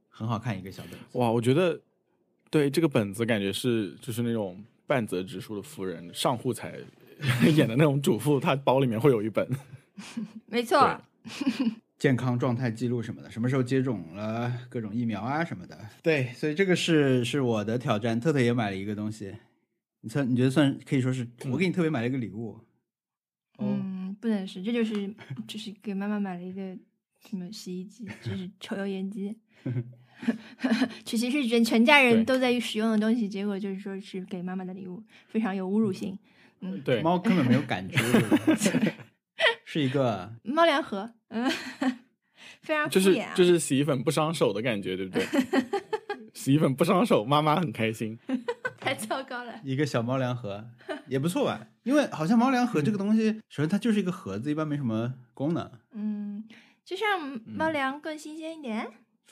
[0.10, 0.98] 很好看一个小本子。
[1.20, 1.80] 哇，我觉得
[2.50, 6.80] 对这个本子感觉是就是那种半泽直树的夫人上户才
[7.54, 9.48] 演的那种主妇，她包里面会有一本。
[10.46, 11.00] 没错，
[12.02, 15.78] 健康状态记录什么的，什么时候接种了各种疫苗啊什么的。
[16.02, 18.20] 对，所以这个是是我的挑战。
[18.20, 19.32] 特特也买了一个东西，
[20.02, 22.60] 你算你觉得算可以说是我给你特别买了一个礼物。
[23.58, 25.14] 哦，嗯，不能是，这就是
[25.48, 26.76] 就是给妈妈买了一个
[27.30, 29.38] 什么洗衣机，就是抽油烟机。
[31.06, 36.18] 其实是全全家人都在使用的东西，结果就是说是给妈妈的礼物，非常有侮辱性。
[36.62, 38.94] 嗯，对，猫根本没有感知，对不对
[39.72, 41.50] 是一个 猫粮盒，嗯，
[42.62, 43.34] 非常敷就是衍啊。
[43.34, 45.26] 就是洗衣粉不伤手的感觉，对不对？
[46.36, 48.20] 洗衣粉不伤手，妈妈很开心。
[48.78, 49.62] 太糟糕了。
[49.64, 50.66] 一个小猫粮盒，
[51.08, 51.66] 也不错吧？
[51.84, 55.72] 因为好像猫粮盒这个东西，首先它就是一个盒子，一般没什么功能。
[55.94, 56.44] 嗯，
[56.84, 58.86] 就像猫粮更新鲜一点。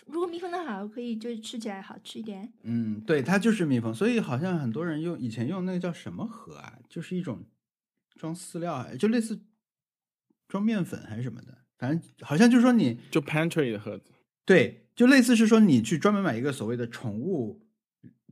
[0.06, 2.54] 如果密封的好，可以就是吃起来好吃一点。
[2.64, 7.44] 嗯，对，它就是密封，所以好像很多人用以前用那个叫什么盒啊，就是一种
[8.16, 9.42] 装饲料，就类似
[10.50, 14.12] 装面粉还是什么的，反正好像就是说你就 pantry 的盒子，
[14.44, 17.62] 对，就类似是说你去专门买一个所谓的宠物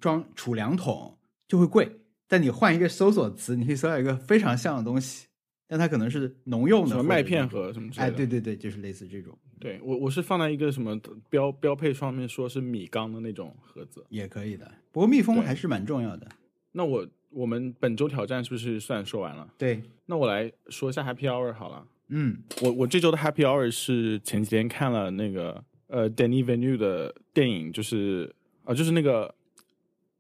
[0.02, 5.28] 装储粮桶就会贵，但你换一个搜索词，你可以搜到一个非常像的东西，
[5.68, 8.18] 但它可能是农用的什么麦片盒什么之类哎，的。
[8.18, 11.00] 对对对，就是类似这种对我我是放在一个什么
[11.30, 14.06] 标标配上面说是米缸的那种盒子。
[14.10, 14.72] 也可以的。
[14.92, 16.28] 不过密封还是蛮重要的。
[16.72, 19.48] 那我我们本周挑战是不是算说完了？
[19.58, 21.88] 对，那我来说一下 Happy Hour 好了。
[22.10, 29.34] 嗯我我这周的 Happy Hour 是前几天看了那个呃 Denny Villeneuve 的电影，就是啊、就是那个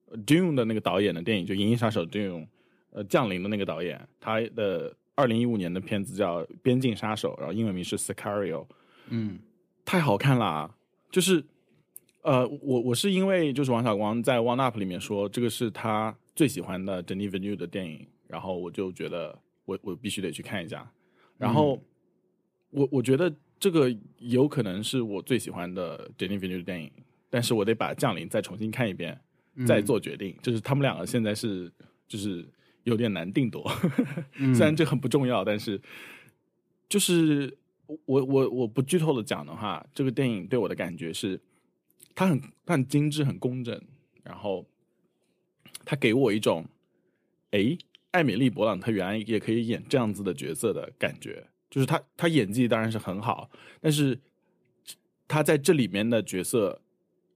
[0.09, 2.41] 呃 Dune 的那个导演的电影，就《银翼杀手 Dune》
[2.91, 8.65] 呃降临的那个导演，他的二零一五年的片子叫《边境杀手》，然后英文名是 Sicario。
[9.09, 9.39] 嗯
[9.85, 10.75] 太好看了啊，
[11.09, 11.43] 就是
[12.21, 20.91] 呃，我我是因为就是王小光在 One Up 里面说这个是他最喜欢的 Denny Villeneuve 的电影，然后我就觉得我我必须得去看一下，
[21.37, 21.81] 然后、
[22.69, 26.91] 我我觉得这个有可能是我最喜欢的 Denis Villeneuve 的电影，
[27.29, 29.19] 但是我得把《降临》再重新看一遍，
[29.65, 31.71] 再做决定，就是他们两个现在是
[32.07, 32.47] 就是
[32.83, 33.69] 有点难定夺，
[34.55, 35.81] 虽然这很不重要，但是
[36.89, 37.57] 就是
[38.05, 41.39] 我我我不剧透的讲的话，这个电影对我的感觉是，
[42.13, 43.81] 它很它很精致，很工整，
[44.23, 44.65] 然后
[45.85, 46.65] 它给我一种，
[47.51, 47.77] 诶，
[48.17, 53.49] 艾米丽·勃朗特原来也可以演这样子的角色的感觉，就是她她演技当然是很好，
[53.79, 54.19] 但是
[55.27, 56.81] 她在这里面的角色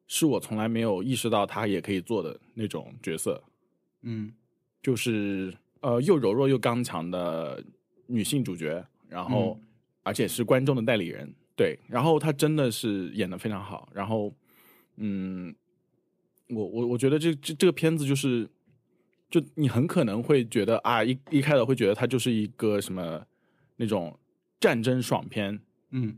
[0.08, 3.44] 是我从来没有意识到她也可以做的那种角色，
[4.02, 4.34] 嗯。
[4.84, 7.64] 就是呃又柔弱又刚强的
[8.08, 9.60] 女性主角，然后、
[10.02, 14.34] 而且是观众的代理人，对，然后她真的是演的非常好，然后
[14.96, 15.54] 嗯，
[16.50, 18.50] 我我我觉得这这这个片子就是，
[19.32, 23.26] 就你很可能会觉得啊一一开始会觉得它就是一个什么
[23.78, 24.16] 那种
[24.60, 26.16] 战争爽片，嗯。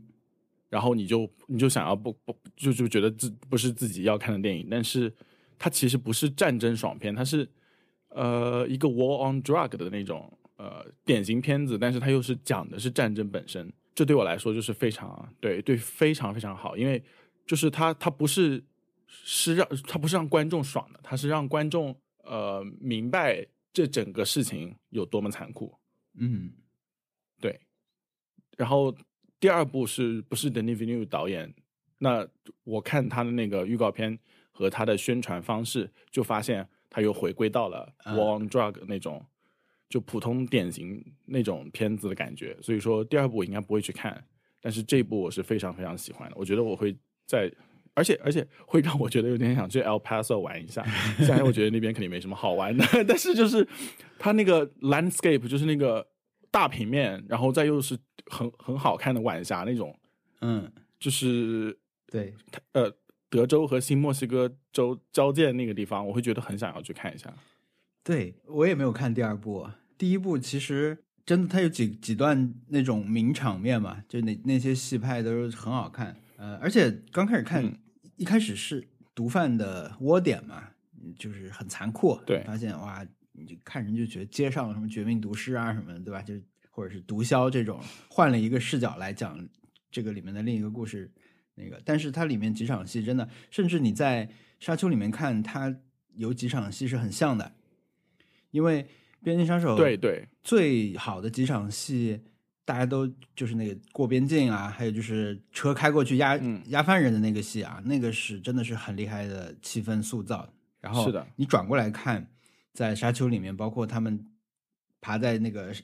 [0.70, 5.12] 然后你就你就想要不不就就觉得自不是自己要看的电影，但是
[5.56, 7.48] 它其实不是战争爽片，它是
[8.08, 17.00] 呃一个 war on drug 的那种呃典型片子，但是它又是讲的是战争本身，这对我来说就是非常对对非常非常好，因为
[17.46, 18.60] 就是它它不是
[19.06, 25.76] 是让它不是让观众爽的，它是让观众呃明白这整个事情有多么残酷，
[26.18, 26.52] 嗯
[27.40, 27.58] 对，
[28.56, 28.94] 然后
[29.40, 31.52] 第二部是不是 Denis Villeneuve 导演？
[31.98, 32.26] 那
[32.64, 34.18] 我看他的那个预告片
[34.50, 39.24] 和他的宣传方式，就发现他又回归到了嗯 War on Drug 那种、
[39.88, 42.56] 就普通典型那种片子的感觉。
[42.62, 44.24] 所以说第二部我应该不会去看，
[44.60, 46.36] 但是这一部我是非常非常喜欢的。
[46.36, 47.50] 我觉得我会在，
[47.94, 50.84] 而且而且会让我觉得有点想去 El Paso 玩一下。
[51.18, 53.66] 虽然我觉得那边肯定没什么好玩的， 但是就是
[54.18, 56.06] 它那个 landscape 就是那个
[56.50, 59.96] 大平面，然后再又是很很好看的晚霞那种，
[60.40, 61.78] 嗯，就是
[62.10, 62.34] 对，
[62.72, 62.92] 呃
[63.30, 67.32] 德州和新墨西哥州交界那个地方，我会觉得很想要去看一下。
[68.02, 77.76] 对我也没有看第二部，第一部其实真的它有几几段那种名场面嘛，就那那些戏拍都是很好看，呃，而且刚开始看、嗯
[78.16, 80.68] 一开始是毒贩的窝点嘛，
[81.02, 86.22] 嗯就是很残酷，对发现哇，你就看人就觉得街上什么绝命毒师啊什么的，对吧？
[86.22, 89.48] 就是或者是毒枭这种，换了一个视角来讲
[89.90, 91.10] 这个里面的另一个故事。
[91.56, 94.26] 那个，但是它里面几场戏真的，甚至你在
[94.58, 95.72] 《沙丘》里面看，它
[96.16, 97.54] 有几场戏是很像的，
[98.50, 98.82] 因为
[99.22, 102.22] 《边境杀手》对对，最好的几场戏，
[102.64, 110.48] 大家都就是那个过边境啊，还有就是车开过去压、嗯压犯人的那个戏啊，那个是真的是很厉害的气氛塑造。
[110.80, 112.26] 然后是的你转过来看，
[112.72, 114.24] 在沙丘里面，包括他们
[115.00, 115.74] 爬在那个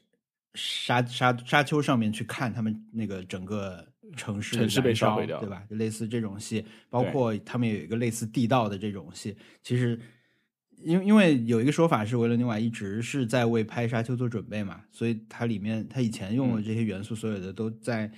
[0.55, 5.62] 沙沙沙丘上面去看他们那个整个城市城市被烧烧毁掉对吧？
[5.69, 10.01] 就类似这种戏，包括他们有一个类似地道的这种戏，其实。
[10.83, 18.11] 因为因为有一个说法是维伦纽瓦一直是在为拍《沙丘》做准备嘛，所以它里面他以前用的这些元素，所有的都在、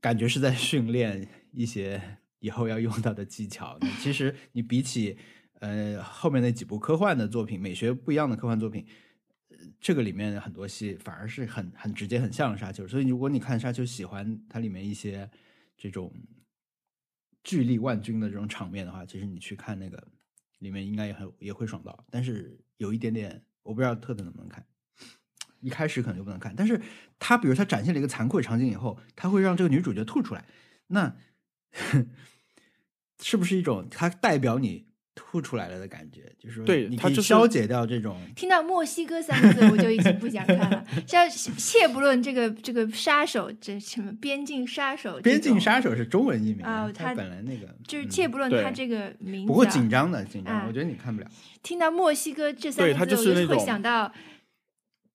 [0.00, 3.78] 感觉是在训练一些以后要用到的技巧。
[4.00, 5.16] 其实 你比起
[5.60, 8.86] 呃后面那几部科幻的作品，美学不一样的科幻作品，
[9.50, 12.86] 呃这个里面很多戏反而是很很直接、很像沙丘。
[12.86, 15.28] 所以如果你看沙丘，喜欢它里面一些
[15.76, 16.12] 这种
[17.42, 20.06] 巨力万钧的这种场面的话，其实你去看那个
[20.58, 22.04] 里面应该也很也会爽到。
[22.10, 24.64] 但是有一点点，我不知道特特能不能看。
[25.60, 26.80] 一开始可能就不能看，但是
[27.18, 30.44] 他比如他展现了一个残酷的场景以后，他会让这个女主角吐出来，
[30.86, 31.16] 那
[33.20, 34.87] 是不是一种他代表你
[35.18, 36.22] 吐出来了的感觉？
[36.38, 40.86] 就是说你可以对它就消解掉这种听到墨西哥三个字，我就已经不想看了。
[41.04, 49.48] 像切不论这个这个杀手，这什么边境杀手，边境杀手是中文译名它啊它本来那个就是嗯切不论对他这个名字、啊。
[49.48, 51.28] 不过紧张的紧张，啊我觉得你看不了。
[51.64, 54.12] 听到墨西哥这三对他个字，我就会想到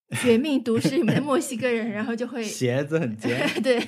[0.22, 3.82] 《绝命毒师》里面的墨西哥人，然后就会 鞋子很尖， 对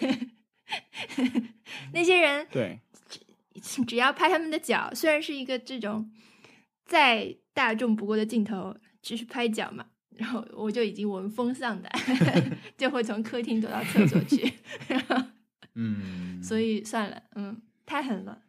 [1.93, 2.79] 那些人对，
[3.87, 6.11] 只要拍他们的脚，虽然是一个这种
[6.85, 9.85] 再大众不过的镜头，只是拍脚嘛，
[10.17, 11.91] 然后我就已经闻风丧胆，
[12.77, 14.53] 就会从客厅躲到厕所去，
[14.87, 15.15] 然后
[15.75, 18.39] 嗯，所以算了，嗯，太狠了，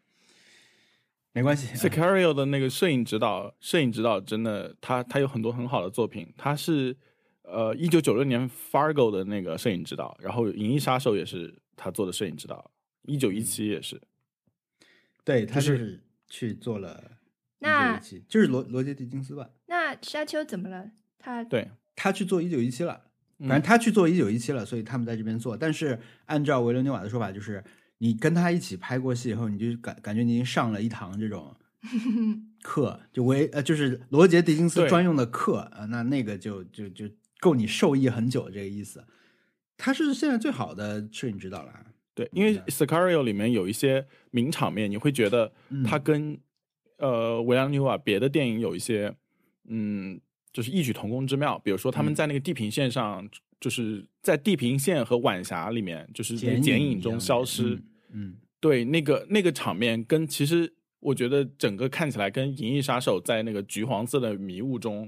[1.32, 1.66] 没关系。
[1.76, 6.32] Sicario 的那个摄影指导，摄影指导真的，他他有很多很好的作品。
[6.36, 6.96] 他是
[7.42, 12.70] 呃一九九六年 Fargo 的那个摄影指导，然后《银翼杀手》也是他做的摄影指导，
[13.02, 14.00] 一九一七也是。
[15.26, 17.18] 对他就就是是去做了
[17.58, 19.50] 那一九一七，就是罗罗杰狄金斯吧？
[19.66, 20.92] 那沙丘怎么了？
[21.18, 23.02] 他对，他去做一九一七了，
[23.38, 25.56] 嗯反正他去做一九一七了，所以他们在这边做。
[25.56, 27.64] 但是按照维伦纽瓦的说法，就是
[27.98, 31.56] 你跟他一起拍过戏以后，你就感感觉你已经上了一堂这种
[32.62, 37.10] 课，就维呃就是罗杰狄金斯专用的课啊、呃那那个就就就
[37.40, 39.04] 够你受益很久这个意思。
[39.76, 46.40] 他是现在最好的摄影指导了啊，对，因为 Sicario 里面有一些名场面，你会觉得嗯他跟、
[46.96, 49.14] 呃维扬纽瓦别的电影有一些
[49.68, 50.18] 嗯，
[50.50, 51.58] 就是异曲同工之妙。
[51.58, 53.28] 比如说他们嗯在那个地平线上，
[53.60, 57.74] 就是在地平线和晚霞里面，就是在剪影中消失。
[57.74, 65.06] 嗯嗯对，那个那个场面跟其实我觉得整个看起来跟《银翼杀手》在那个橘黄色的迷雾中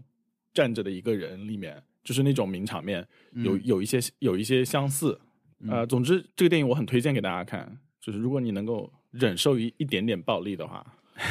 [0.53, 5.19] 站着的一个人里面，就是那种名场面，有嗯有一些有一些相似。
[5.67, 10.87] 呃，总之这个电影我很推荐给大家看，就是如果你能够忍受一一点点暴力的话，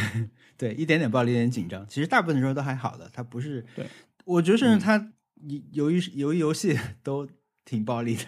[0.57, 1.87] 对，一点点暴力，有点点紧张。
[1.87, 3.65] 其实大部分时候都还好的，他不是。
[3.75, 3.85] 对，
[4.25, 5.13] 我觉得甚至他
[5.71, 7.27] 由于由于游戏 都
[7.63, 8.23] 挺暴力的，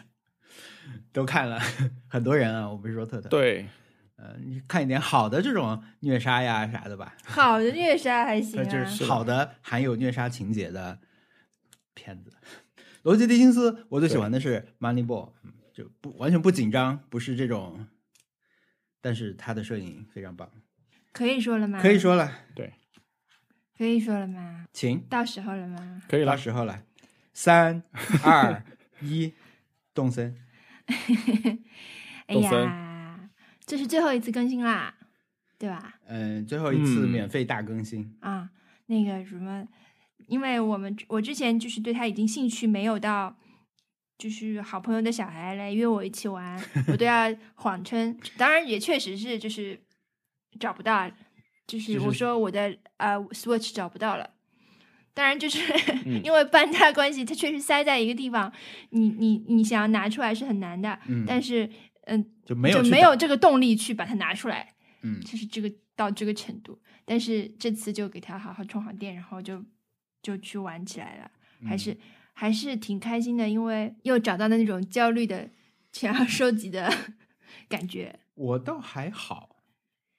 [1.11, 1.59] 都看了
[2.07, 3.67] 很多人啊，我不是说特特。，对，
[4.15, 10.99] 呃，你看一点好的这种虐杀呀啥的吧，好的虐杀还行那就啊，是好的含有虐杀情节的
[11.93, 12.31] 片子。
[13.03, 17.87] 罗杰·狄金斯，我最喜欢的是《Moneyball》，嗯就不完全不紧张，不是这种，
[18.99, 20.51] 但是他的摄影非常棒，
[21.13, 21.81] 可以说了吗？
[21.81, 22.73] 可以，说了，对，
[23.77, 24.65] 可以说了吗？
[24.73, 24.99] 请。
[25.07, 26.01] 到时候了吗？
[26.09, 26.37] 可以了。
[26.37, 26.83] 时候了，
[27.31, 27.81] 三
[28.25, 28.61] 二
[28.99, 29.33] 一，
[29.93, 30.35] 动森。
[32.27, 33.29] 哎呀，
[33.65, 34.93] 这是最后一次更新啦，
[35.57, 35.97] 对吧？
[36.07, 38.17] 嗯，最后一次嗯免费大更新。
[38.19, 38.49] 啊，
[38.87, 39.65] 那个什么，
[40.27, 43.37] 因为我们我之前就是对他已经兴趣没有到，
[44.19, 49.79] 就是好朋友的小孩来约我一起玩，我都要谎称，当然也确实是就是
[50.59, 51.09] 找不到，
[51.65, 54.29] 就是我说我的呃 Switch 找不到了。
[55.13, 55.59] 当然，就是、
[56.05, 58.51] 嗯因为搬家的关系，它确实塞在一个地方，
[58.89, 60.99] 你你你想要拿出来是很难的。
[61.07, 61.69] 嗯，但是，
[62.03, 64.75] 嗯，就没有就去没有这个动力去把它拿出来。
[65.01, 66.77] 嗯就是这个到这个程度。
[67.05, 69.63] 但是这次就给它好好充好电，然后就
[70.21, 71.31] 就去玩起来了，
[71.67, 71.97] 还是、
[72.39, 75.49] 还是挺开心的，因为又找到了那种焦虑的
[75.91, 76.89] 想要收集的
[77.67, 78.17] 感觉。
[78.35, 79.57] 我倒还好，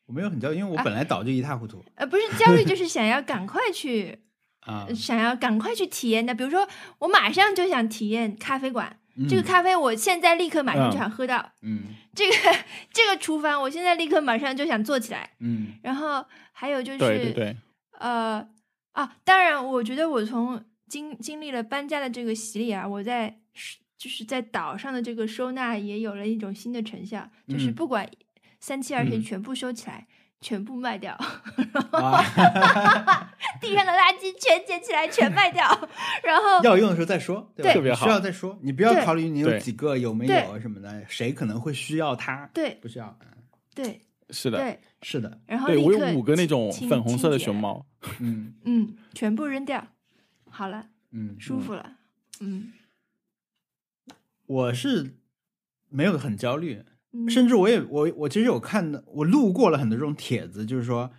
[0.04, 4.18] 我没有很焦虑，因为我啊本来倒就一塌糊涂呃，不是焦虑，就是 想要赶快去，
[4.68, 4.86] 啊。
[4.94, 6.34] 想要赶快去体验的。
[6.34, 11.52] 比如说，我马上就想体验咖啡馆，这个嗯咖啡我现在立刻马上就嗯想喝到。
[11.62, 12.34] 嗯这个
[12.92, 15.30] 这个厨房，我现在立刻马上就想做起来。
[15.38, 17.56] 嗯然后还有就是，对对对，
[17.98, 18.46] 呃
[18.92, 23.38] 啊，当然，我觉得我从经经历了搬家的这个洗礼啊，我在
[23.96, 28.06] 就是在岛上的这个收纳也有了一种新的成效，就是嗯不管
[28.58, 30.06] 三七二十一嗯全部收起来，
[30.40, 31.12] 全部卖掉，
[31.92, 32.22] 啊，
[33.60, 35.66] 地上的垃圾全捡起来，全卖掉，
[36.22, 43.16] 然后要用的时候再说，对特别好需要再说，你不要考虑你有几个有没有什么的，谁可能会需要它，对不需要。
[43.20, 43.26] 嗯
[43.72, 44.00] 对
[44.30, 47.84] 是的，对，是的，然后我有五个那种粉红色的熊猫，
[48.18, 49.86] 嗯嗯，全部扔掉，
[50.50, 51.96] 好了，嗯，舒服了，
[52.40, 52.72] 嗯，
[54.46, 55.14] 我是
[55.88, 56.82] 没有很焦虑，
[57.12, 61.10] 嗯甚至我也我我其实有看的，我路过了很多这种帖子，就是说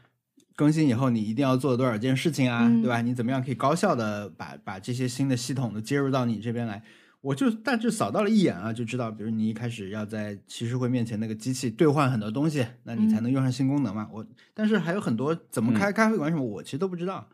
[0.55, 3.01] 更新以后你一定要做多少件事情啊，嗯对吧？
[3.01, 6.83] 你怎么样可以高效的把把这些新的系统都接入到你这边来？
[7.21, 14.09] 我就大致扫到了一眼啊，就知道，比如你一开始要在骑士会面前那个机器兑换很多东西，那你才嗯能用上新功能嘛。
[14.11, 14.25] 我
[14.55, 17.29] 但是还有很多怎么开咖啡馆什么，我其实都不知道。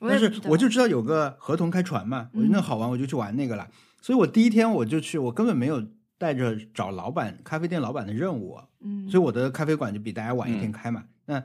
[0.00, 3.68] 但是我就知道有个合同开船嘛，我觉得好玩，我就去玩那个了。
[4.00, 5.84] 所以我第一天我就去，我根本没有
[6.16, 11.04] 带着找老板咖啡店老板的任务，嗯，所以我的咖啡馆就比大家晚一天嗯开嘛。
[11.26, 11.42] 那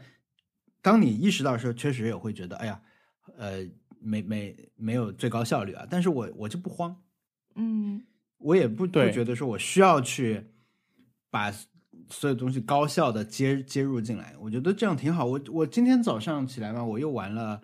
[0.82, 2.80] 当你意识到的时候，确实也会觉得，哎呀，
[3.38, 3.66] 呃，
[4.00, 5.86] 没没没有最高效率啊。
[5.90, 6.96] 但是我我就不慌，
[7.56, 8.04] 嗯
[8.38, 10.46] 我也不不觉得说我需要去
[11.32, 11.52] 把
[12.10, 15.26] 所有东西高效的接接入进来，我觉得这样挺好。
[15.26, 17.62] 我我今天早上起来嘛，我又玩了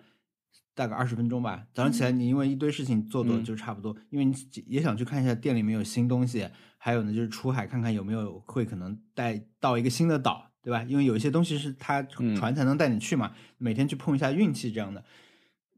[0.80, 1.66] 大概二十分钟吧。
[1.74, 4.34] 早上起来你因为一堆事情做做嗯就差不多，因为你
[4.66, 10.82] 也想去看一下店里面有新东西，还有呢就是出海看看有没有会可能带到一个新的岛，对吧？
[10.84, 15.04] 因为有一些东西是它嗯船才能带你去嘛，每天去碰一下运气这样的。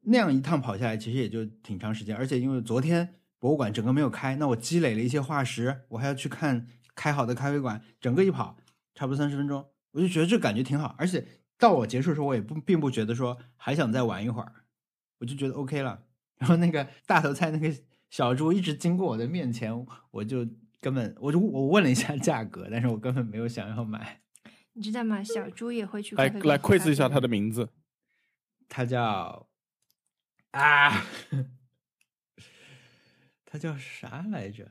[0.03, 8.57] 那样一趟跑下来，其实也就挺长时间，而且因为昨天博物馆整个没有开，那我积累了一些化石，我还要去看开好的咖啡馆，整个一跑
[8.95, 11.27] 差不多三十分钟，我就觉得这感觉挺好，而且
[11.59, 14.53] 到我结束的时候，我也不并不觉得说还想再玩一会儿，
[15.23, 16.03] 我就觉得 OK 了。
[16.39, 17.73] 然后那个大头菜那个
[18.11, 19.73] 小猪一直经过我的面前，
[20.11, 20.45] 我就
[20.81, 24.21] 根本我就我问了一下价格，但是我根本没有想要买。
[24.73, 25.23] 你知道吗？
[25.23, 27.69] 小猪也会去来来喝咖 quiz 一下啡他的名字，
[28.69, 29.47] 它叫
[30.51, 31.07] 啊，
[33.47, 34.69] 它叫啥来着？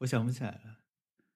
[0.00, 0.80] 我想不起来了。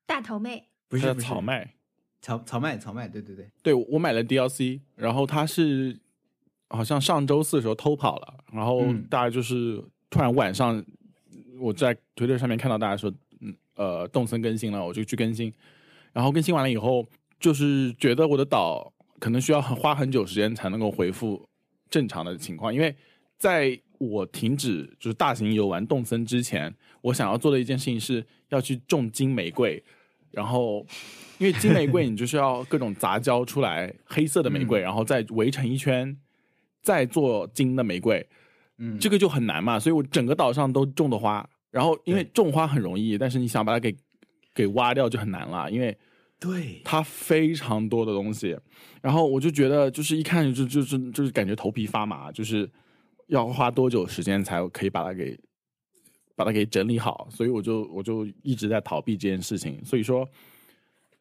[0.05, 0.69] 大头妹。
[0.89, 1.77] 不是不是草麦。
[2.21, 5.99] 草草麦草麦，对对对，对我买了 DLC，然后它是
[6.75, 9.05] 好像上周四的时候偷跑了，然后嗯。
[9.09, 10.83] 大家就是突然晚上
[11.61, 15.53] 我在推特上面看到大家说，嗯呃，动森更新了，我就去更新，
[16.13, 17.07] 然后更新完了以后，
[17.39, 21.49] 就是觉得我的岛可能需要很花很久时间才能够恢复
[21.91, 22.95] 正常的情况，因为
[23.39, 29.83] 在我停止就是大型游玩动森之前，我想要做的一件事情是要去种金玫瑰，
[30.31, 30.85] 然后
[31.39, 36.17] 因为金玫瑰你就是要各种杂交出来黑色的玫瑰，然后再围成一圈，
[36.85, 38.25] 再做金的玫瑰，
[38.79, 43.97] 嗯，这个就很难嘛，所以我整个岛上都种的花，然后因为种花很容易，但是你想把它给
[44.55, 45.97] 给挖掉就很难了，因为
[46.39, 48.57] 对，它非常多的东西，
[49.01, 52.71] 然后我就觉得就是一看就就就就是感觉头皮发麻，就是
[53.29, 55.39] 要花多久时间才可以把它给
[56.37, 60.29] 把它给整理好，所以我就我就一直在逃避这件事情，所以说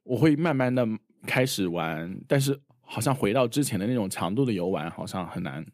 [0.04, 0.86] 我会慢慢的
[1.26, 2.60] 开始玩，但是
[2.94, 5.66] 好像回到之前的那种强度的游玩，好像很难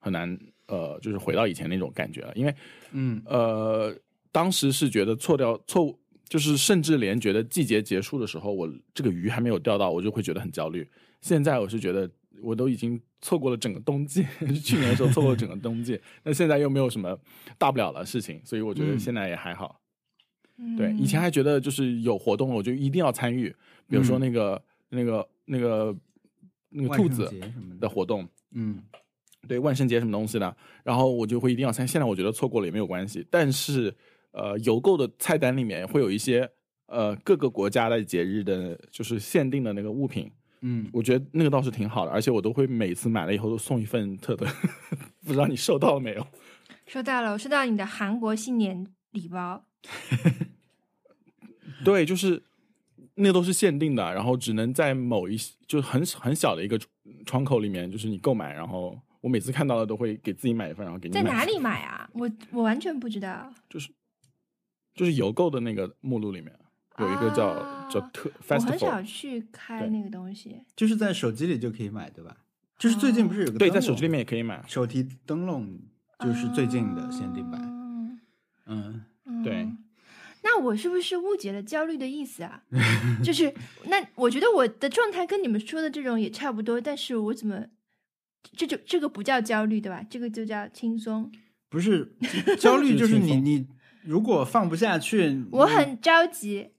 [0.00, 2.52] 很难呃，就是回到以前那种感觉了，因为
[2.90, 3.22] 嗯。
[3.26, 3.96] 呃，
[4.32, 5.96] 当时是觉得错掉错误，
[6.28, 10.84] 就是甚至连觉得季节结束的时候，我这个鱼还没有钓到，我就会觉得很焦虑。
[11.20, 12.10] 现在我是觉得
[12.42, 14.26] 我都已经错过了整个冬季，
[14.64, 17.16] 去年的时候错过了整个冬季， 那现在又没有什么
[17.56, 18.98] 大不了的事情，所以我觉得嗯。
[18.98, 19.80] 现在也还好。
[20.58, 20.74] 嗯。
[20.76, 23.54] 对，以前还觉得就是有活动了，我就一定要参与，
[23.88, 24.20] 比如说嗯。
[24.20, 25.94] 那个、那个那个
[26.74, 28.82] 那个兔子节什么的的活动，嗯
[29.46, 31.86] 对万圣节什么东西的，然后我就会一定要参。
[31.86, 33.94] 现在我觉得错过了也没有关系，但是
[34.32, 36.50] 呃，邮购的菜单里面会有一些
[36.86, 40.30] 呃各个国家的节日的，就是限定的那个物品，
[40.62, 44.46] 嗯，我觉得那个倒是挺好的，而且我都会每次买了以后都送一份特的，
[45.24, 46.26] 不知道你收到了没有？
[46.88, 49.64] 收到了，我收到你的韩国新年礼包。
[51.84, 52.42] 对，就是
[53.16, 55.36] 那都是限定的，然后只能在某一
[55.66, 56.78] 就是很很小的一个
[57.24, 62.08] 窗口里面，就是你购买，然后我每次看到的都会给自己买一份，然后给你在哪里买啊？
[62.12, 63.52] 我我完全不知道。
[63.68, 63.90] 就是
[64.94, 66.52] 就是邮购的那个目录里面
[66.98, 70.62] 有一个叫、啊叫特我很少去开那个东西。
[70.74, 72.36] 就是在手机里就可以买，对吧？
[72.78, 74.64] 就是最近不是有个对，在手机里面也可以买。
[74.66, 75.78] 手提灯笼，
[76.18, 77.60] 就是最近的限定版。
[77.62, 78.20] 嗯
[78.66, 79.78] 嗯，对嗯
[80.44, 82.62] 那我是不是误解了焦虑的意思啊？
[83.24, 83.52] 就是
[83.86, 87.64] 那我觉得我的状态跟你们说的这种也差不多，但是我怎么
[88.56, 90.04] 这就这个不叫焦虑对吧？
[90.08, 91.32] 这个就叫轻松。
[91.70, 92.14] 不是
[92.58, 93.66] 焦虑， 就是你你
[94.04, 96.70] 如果放不下去，我很着急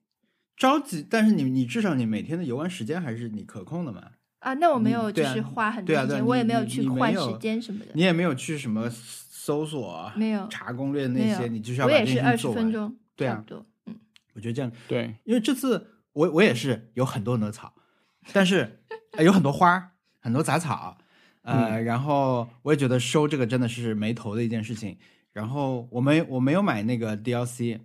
[0.56, 4.12] 着急，但是你你至少你每天的游玩时间还是你可控的嘛。
[4.40, 7.88] 啊，那我没有就是花很多对啊时间，对啊你我也没有去换时间什么的。
[7.96, 12.48] 你也没有去什么搜索、没有查攻略那些，你就是要我把这些也是二十。
[12.54, 13.44] 分钟，对啊。
[13.86, 13.96] 嗯，
[14.34, 17.74] 我觉得这样，对，因为这次我我也是有很多很多草，
[18.34, 20.98] 但是、呃有很多花，很多杂草，
[21.44, 24.98] 呃，然后我也觉得收这个真的是没头的一件事情。
[25.32, 27.80] 然后我没我没有买那个 DLC，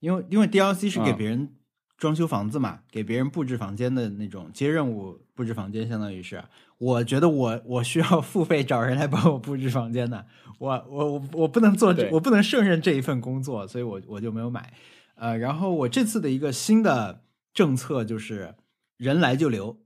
[0.00, 1.54] 因为因为 DLC 是给嗯别人
[2.02, 6.42] 装修房子嘛，给别人布置房间的那种接任务布置房间，相当于是。
[6.78, 10.26] 我觉得我我需要付费找人来帮我布置房间的，
[10.58, 14.74] 我我我我不能做这我不能胜任这一份工作，所以我我就没有买。
[15.14, 17.22] 呃，然后我这次的一个新的
[17.54, 18.56] 政策就是
[18.96, 19.78] 人来就留，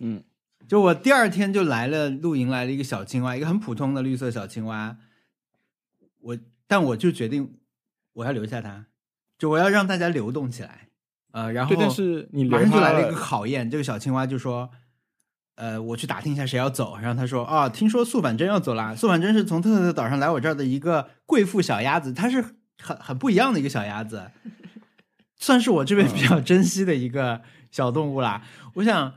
[0.00, 0.24] 嗯，
[0.66, 4.96] 就我第二天就来了露营来了一个小青蛙，一个很普通的绿色小青蛙，
[6.22, 7.54] 我但我就决定
[8.14, 8.86] 我要留下它，
[9.38, 10.88] 就我要让大家流动起来，
[11.32, 14.70] 呃，然后对，但是你马上就来了一个考验，这个小青蛙就说
[15.56, 18.94] ：“呃，我去打听一下谁要走，然后他说啊，听说素反真要走啦。
[18.94, 22.42] 素反真是从特特岛上来我这儿的一个贵妇小鸭子，它是
[22.82, 24.30] 很很不一样的一个小鸭子，
[25.36, 28.42] 算是我这边比较珍惜的一个小动物啦。
[28.74, 29.14] 我想，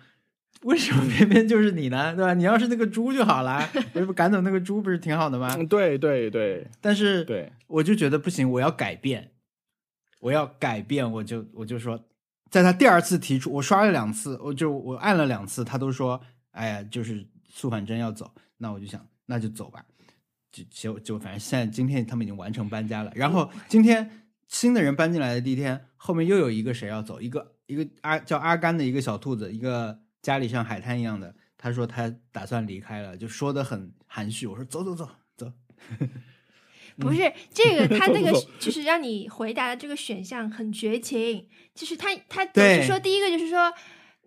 [0.64, 2.14] 为什么偏偏就是你呢？
[2.16, 2.34] 对吧？
[2.34, 5.56] 你要是那个猪就好了，要不赶走那个猪不是挺好的吗？
[5.58, 9.32] 嗯对对对但是对，我就觉得不行，我要改变，
[10.20, 12.00] 我要改变，我就我就说，
[12.50, 19.86] 在他第二次提出，我刷了两次，我就我按了两次，他都说，哎呀，就是素反真要走，那我就想，那就走吧，
[20.52, 35.52] 就就就反正现在今天他们已经完成搬家了，然后今天新的人搬进来的第一天，后面又有一个谁要走，一个一个阿叫阿甘的一个小兔子，一个家里像海滩一样的，他说他打算离开了，就说的很含蓄，我说走走走走。
[37.00, 43.74] 不是这个， 他那个就是让你回答的这个选项很绝情，就是他他总是说第一个就是说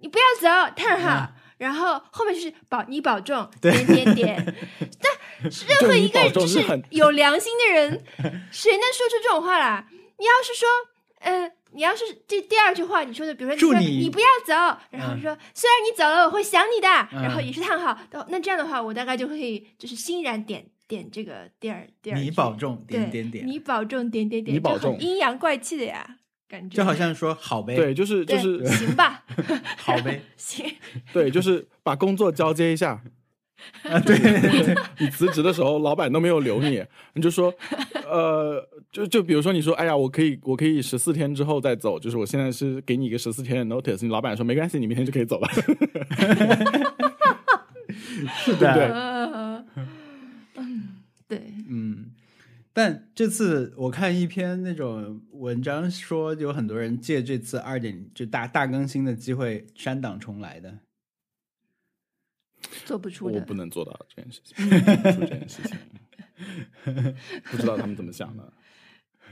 [0.00, 4.54] 你不要走，叹号，然后后面就是保你保重， 点点点。
[5.00, 5.12] 但
[5.42, 6.60] 任何一个就是
[6.90, 8.04] 有良心的人，
[8.50, 9.86] 谁能说出这种话来？
[10.18, 10.68] 你要是说，
[11.20, 14.52] 嗯、你要是这第二句话你说的，比如说你说你你不要走，
[14.90, 17.90] 然后嗯说、虽然你走了我会想你的，然后嗯也是叹号。
[18.12, 26.18] 哦那这样的话，我大概就可以就是欣然点点这个第二第二你保重，点点点，你保重，点点点，你保重阴阳怪气的呀，
[26.48, 29.24] 感觉就好像说好呗，对，就是就是行吧，
[29.78, 30.64] 好呗， 行，
[31.12, 33.02] 对，就是把工作交接一下。
[33.84, 37.54] 啊，对对对，你辞职的时候，老板都没有留你，你就说，
[38.10, 38.60] 呃，
[38.90, 45.48] 就就比如说你说，哎呀，我可以，我可以十四天之后再走，就是我现在是给你一个十四天的 notice，你老板说没关系，你明天就可以走了。
[48.34, 49.64] 是的。
[52.72, 60.78] 但这次我看一篇那种文章说，有很多人借这次二点就大大更新的机会删档重来的。
[62.84, 64.56] 做不出的我不，能做到这件事情，
[65.12, 65.76] 出这件事情，
[67.50, 68.52] 不知道他们怎么想的。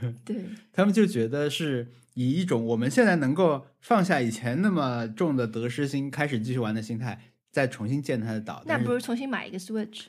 [0.25, 7.21] 对，他们就觉得是以一种我们现在能够放下以前那么重的得失心，开始继续玩的心态，
[7.51, 8.63] 再重新建他的岛。
[8.65, 10.05] 那不如重新买一个 Switch，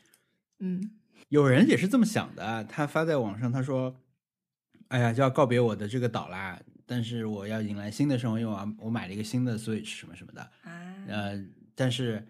[0.59, 0.91] 嗯，
[1.33, 3.99] 有人也是这么想的啊，他发在网上，他说
[4.89, 10.43] ：“哎呀，就要告别我的这个岛啦，但是我要迎来新的生活，因为我我买了一个新的 Switch 什么什么的。
[10.63, 11.43] 啊，呃，
[11.75, 12.29] 但是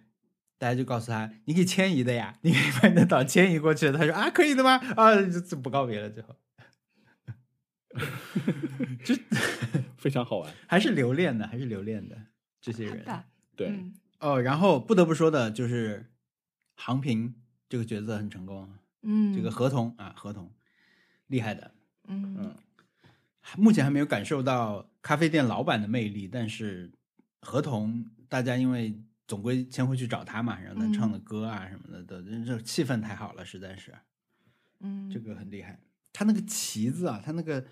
[0.56, 3.90] 大家就告诉他，你可以迁移的呀，你可以把你的岛迁移过去。
[3.90, 4.76] 他说啊，可以的吗？
[4.94, 6.36] 啊，就就不告别了，最后
[9.98, 10.54] 非常好玩。
[10.68, 12.16] 还是留恋的，还是留恋的
[12.60, 13.04] 这些人。
[13.56, 16.12] 对，嗯哦，然后不得不说的就是
[16.76, 17.34] 航平
[17.68, 18.72] 这个角色很成功，
[19.02, 20.52] 嗯，这个合同啊，合同
[21.28, 21.74] 厉害的。
[22.08, 22.36] 嗯。
[22.38, 22.56] 嗯。
[23.58, 26.90] 目前还没有感受到咖啡店老板的魅力，但是
[27.40, 28.96] 合同大家因为
[29.26, 33.92] 总归先会去找他嘛，然后他唱的歌啊什么的，都这气氛太好了，实在是
[34.80, 35.50] 嗯，这个很。
[35.50, 35.80] 厉害。
[36.12, 37.66] 他那个旗子啊，他那个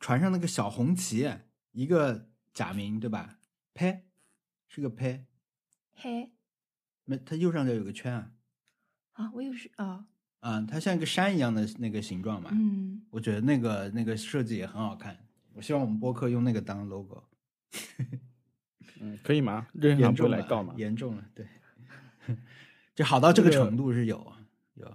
[0.00, 1.30] 船上那个小红旗，
[1.72, 3.38] 一个假名对吧？
[3.74, 4.06] 呸，
[4.68, 5.26] 是个呸，
[5.92, 6.32] 嘿
[7.04, 8.32] 没，他右上角有个圈啊，
[9.12, 10.06] 啊，我有是哦，
[10.42, 12.50] 啊，它像一个山一样的那个形状嘛。
[12.52, 15.16] 嗯，我觉得那个那个设计也很好看。
[15.54, 17.22] 我希望我们播客用那个当 logo。
[19.00, 19.68] 嗯，可以吗？
[19.72, 20.74] 任天堂不来告吗？
[20.76, 21.46] 严重了，对，
[22.94, 24.38] 就好到这个程度是有啊，
[24.74, 24.92] 有。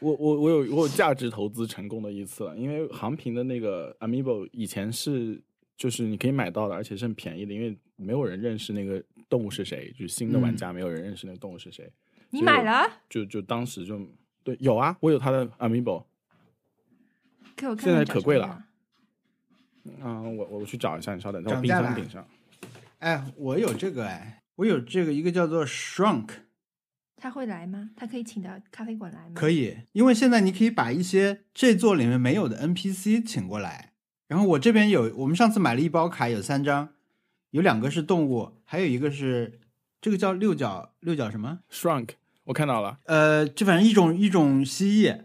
[0.00, 5.40] 我我我有我有价值投资成功的一次了，因为航平的那个 Amiibo 以前是
[5.76, 11.90] 就是你可以买到的，而且是很便宜的，因为没有人认识那个动物是谁，就是新的玩家没有人认识那个动物是谁，
[12.30, 12.88] 你买了？
[13.08, 14.00] 就就当时就
[14.42, 16.04] 对有啊，我有他的 Amiibo
[17.56, 18.64] 给我看看现在可贵了什么样
[20.02, 22.26] 啊、我我去找一下，你稍等，在我冰箱顶上。
[22.98, 26.28] 哎，我有这个哎，我有这个一个叫做 Shrunk，
[27.16, 27.90] 他会来吗？
[27.96, 29.32] 他可以请到咖啡馆来吗？
[29.34, 33.92] 可以，因为现在你可以把一些这座里面没有的 NPC 请过来。
[34.26, 36.90] 然后我这边有，我们上次买了一包卡，有三张，
[37.52, 39.58] 有两个是动物，还有一个是
[40.00, 42.10] 这个叫六角六角什么？Shrunk，
[42.44, 45.20] 我看到了，呃，就反正一种一种蜥蜴，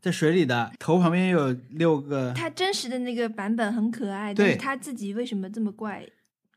[0.00, 2.32] 在水里的，头旁边有六个。
[2.34, 6.06] 它真实的那个版本很可爱，但对是它自己为什么这么怪？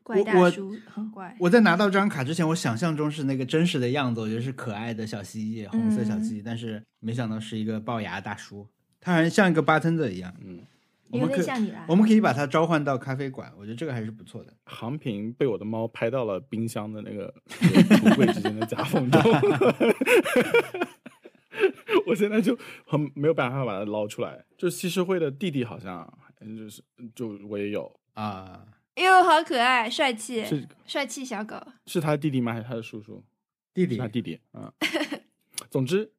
[0.02, 1.36] 怪大叔很怪。
[1.40, 8.68] 我在拿到这张卡之前，我想象中是那个真实的样子，我觉得是可爱的小蜥蜴，红色小蜥蜴，但是没想到是一个龅牙大叔，
[9.00, 10.32] 他好像像一个 bartender 一样。
[10.44, 10.64] 嗯，有
[11.10, 11.84] 我们可以点像你啦。
[11.88, 14.52] 我们可以把它召唤到咖啡馆，我觉得这个还是不错的。
[14.64, 19.20] 航平被我的猫拍到了冰箱的那个那个橱柜之间的夹缝中，
[22.06, 24.44] 我现在就很没有办法把它捞出来。
[24.58, 26.82] 就西施惠的弟弟好像嗯就是
[27.14, 31.56] 就我也有，啊，哟，好可爱，帅气，是帅气小狗。
[31.86, 32.52] 是他的弟弟吗？
[32.52, 33.24] 还是他的叔叔？
[33.72, 34.70] 弟弟是他弟弟，嗯。
[35.70, 36.12] 总之，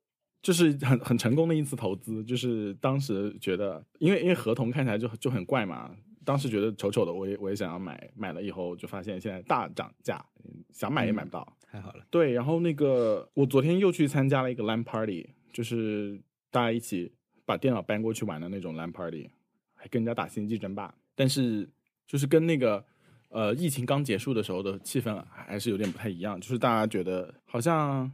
[0.47, 5.93] 就是很很成功的一次投资，就是当时觉得，因为因为合同看起来就就很怪嘛，
[6.23, 10.25] 当时觉得丑丑的，我也我也想要买，买了以后就发现现在大涨价，
[10.71, 11.57] 想买也买不到。
[11.69, 16.17] 太好了，对，然后那个我昨天又去参加了一个 LAN party，就是
[16.49, 17.11] 大家一起
[17.45, 19.29] 把电脑搬过去玩的那种 LAN party，
[19.75, 21.67] 还跟人家打星际争霸，但是
[22.07, 22.81] 就是跟那个
[23.27, 28.09] 呃疫情刚结束的时候的气氛还是有点不太一样，就是大家觉得好像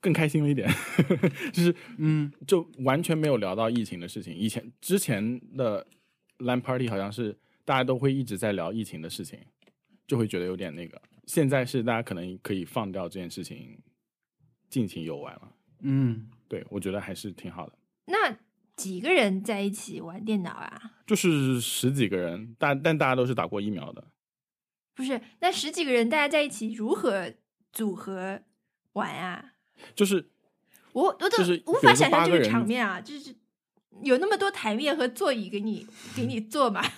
[0.00, 0.68] 更开心了一点，
[1.52, 4.34] 就是嗯，就完全没有聊到疫情的事情。
[4.34, 5.86] 以前之前的
[6.38, 9.38] LAN party 好像是大家都会一直在聊疫情的事情，
[10.06, 11.00] 就会觉得有点那个。
[11.26, 13.82] 现在是大家可能可以放掉这件事情，
[14.68, 15.52] 尽情游玩了。
[15.80, 17.76] 嗯，对我觉得还是挺好的。
[18.06, 18.38] 那
[18.76, 20.92] 几个人在一起玩电脑啊？
[21.06, 24.04] 就是十几个人，大但大家都是打过疫苗的。
[24.94, 27.32] 不是，那十几个人大家在一起如何
[27.72, 28.42] 组合
[28.92, 29.54] 玩啊？
[29.94, 30.24] 就是
[30.92, 33.00] 我我都就是无法想象这个场面啊！
[33.00, 33.34] 就是
[34.02, 36.82] 有那么多台面和座椅给你给你坐嘛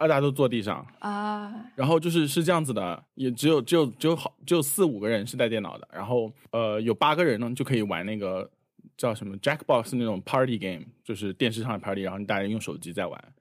[0.00, 1.70] 大家都坐地上，啊？
[1.76, 8.50] 然后就是是这样子的，也只有只有只有好只有四五个人是带电脑的，然后呃有八个人呢就可以玩那个
[8.96, 13.34] 叫什么 Jackbox 那种 Party Game，就是电视上的 Party，然后大家用手机在玩，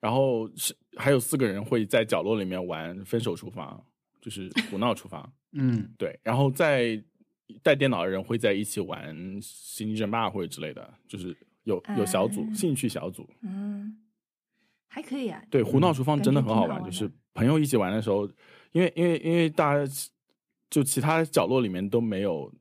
[0.00, 3.84] 然后是还有四个人会在角落里面玩分手厨房，
[4.22, 7.02] 就是胡闹厨房，嗯，对，然后在
[7.62, 13.98] 带电脑的人会在一起玩星际争霸或者之类的，就是有有小组、啊兴趣小组，嗯，
[14.88, 15.42] 还可以啊。
[15.50, 18.26] 对，胡闹厨房真的很好玩，就是朋友一起玩的时候，
[18.72, 19.92] 因为因为因为大家
[20.70, 22.52] 就其他角落里面都没有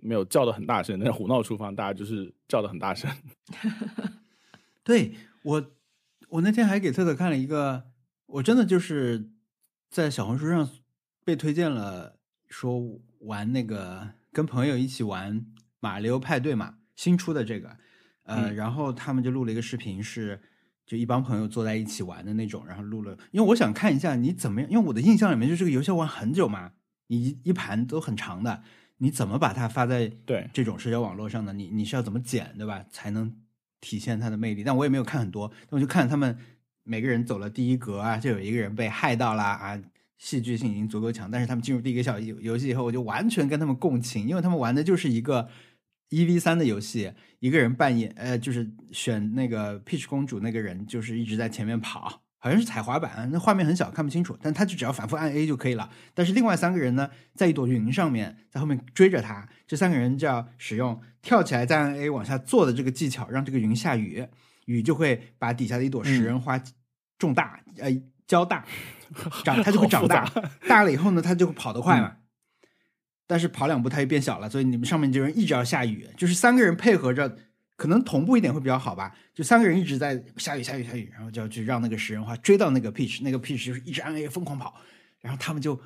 [0.00, 3.10] 没有叫的很大声，但是胡闹厨房大家就是叫的很大声。
[4.84, 5.72] 对我，
[6.28, 7.90] 我那天还给特特看了一个，
[8.26, 9.30] 我真的就是
[9.90, 10.68] 在小红书上
[11.24, 12.18] 被推荐了，
[12.48, 15.46] 说玩那个跟朋友一起玩
[15.80, 17.76] 马里奥派对嘛，新出的这个，
[18.24, 20.38] 呃，嗯然后他们就录了一个视频是。
[20.88, 26.74] 就一帮朋友坐在一起玩的那种，然后录了，因为我想看一下你怎么样，因为我的印象里面就这个游戏玩很久嘛，
[27.08, 28.62] 你一一盘都很长的，
[28.98, 32.84] 你怎么把它发在对这种社交网络上呢，你你是要怎么剪，对吧？
[32.88, 33.34] 才能
[33.80, 34.62] 体现它的魅力。
[34.62, 36.38] 但我也没有看很多，但我就看他们
[36.84, 39.82] 每个人走了第一格啊，就有一个人被害到啦啊，
[40.18, 41.30] 戏剧性已经足够强。
[41.30, 45.48] 但是他们进入第一个小游游戏以后，我就完全跟他们共情，因为他们玩的就是一个
[46.08, 52.22] 一 v 三的游戏，一个人扮演呃，就是选那个 Peach 公主那个人，就是一直在前面跑。
[52.38, 55.90] 好像是踩滑板，那画面很小，看不清楚，但他就只要反复按 A 就可以了。
[56.14, 59.48] 但是另外三个人呢，在一朵云上面，在后面追着他。
[59.66, 64.24] 这三个人就要使用跳起来再按 A 往下坐的这个技巧，让这个云下雨，
[64.66, 66.62] 雨就会把底下的一朵食人花
[67.18, 67.90] 种大，呃，
[68.26, 68.64] 浇大，
[69.44, 70.24] 长它就会长大，
[70.68, 72.16] 大了以后呢，它就会跑得快嘛。
[73.28, 77.36] 但是跑两步它就变小了，所以你们上面这人一直要下雨，就是三个人配合着，
[77.76, 79.12] 可能同步一点会比较好吧。
[79.34, 84.76] 就三个人一直在下雨下雨下雨，然后就要去让那个食人花追到那个 Peach，那个 Peach 就是一直按 A 疯狂跑，
[85.20, 85.80] 然后他们就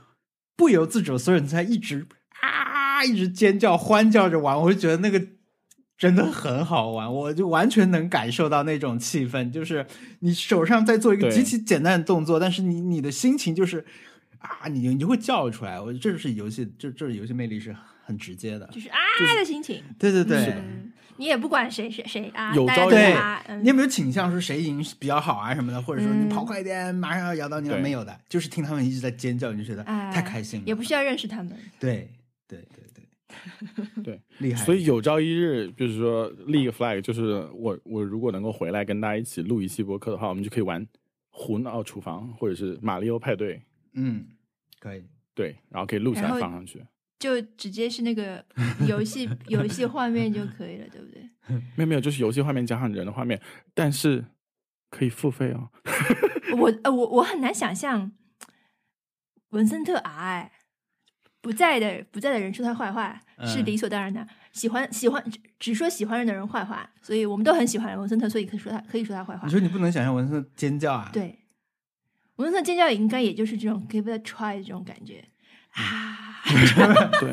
[0.55, 2.07] 不由自主，所有人在一直
[2.41, 5.19] 啊一直尖叫欢叫着玩，我就觉得那个
[6.01, 9.85] 真的很好玩，我就完全能感受到那种气氛，就是
[10.21, 13.85] 你手上在做一个极其简单的动作，但是你你的心情就是
[14.39, 15.79] 啊，你你就会叫出来。
[15.79, 18.67] 我觉得这是游戏，这这是游戏魅力是很直接的。
[18.69, 18.97] 就是啊
[19.37, 19.83] 的心情。
[19.99, 23.15] 对对对，嗯，你也不管谁谁谁啊，有大家都朝一日
[23.47, 27.79] 对你有没有倾向说谁赢比较好啊什么的，或者说你嗯跑快一点，马上要咬到你了？
[27.79, 30.67] 没有的，就是听他们一直在尖叫，你就觉得哎太开心了。
[30.67, 31.55] 也不需要认识他们。
[31.79, 32.09] 对
[32.49, 32.83] 对对
[33.97, 34.65] 对 对，厉害。
[34.65, 40.87] 所以有朝一日，就是说立一个 flag，就是我我如果能够回来跟大家一起录一期播客的话，我们就可以玩
[41.31, 43.63] 胡闹厨房或者是马里奥派对，
[43.95, 44.27] 嗯，
[44.79, 45.05] 可以。
[45.35, 46.85] 对，然后可以录下来放上去。
[47.19, 48.45] 就直接是那个
[48.89, 51.23] 游戏 游戏画面就可以了，对不对？
[51.77, 53.41] 没有没有，就是游戏画面加上人的画面，
[53.75, 54.25] 但是
[54.91, 55.71] 可以付费哦。
[56.59, 58.13] 我呃我我很难想象
[59.51, 60.53] 文森特 R 哎
[61.41, 69.51] 不在的不在的人说他坏话是嗯理所当然的，喜欢喜欢只只说喜欢人的人坏话，所以我们都很喜欢文森特，所以可以说他可以说他坏话你。
[69.51, 71.39] 说你不能想象文森特尖叫啊？，对，
[72.37, 75.25] 文森特尖叫应该也就是这种 give it a try 的这种感觉
[75.77, 76.43] 嗯啊，
[77.21, 77.31] 对，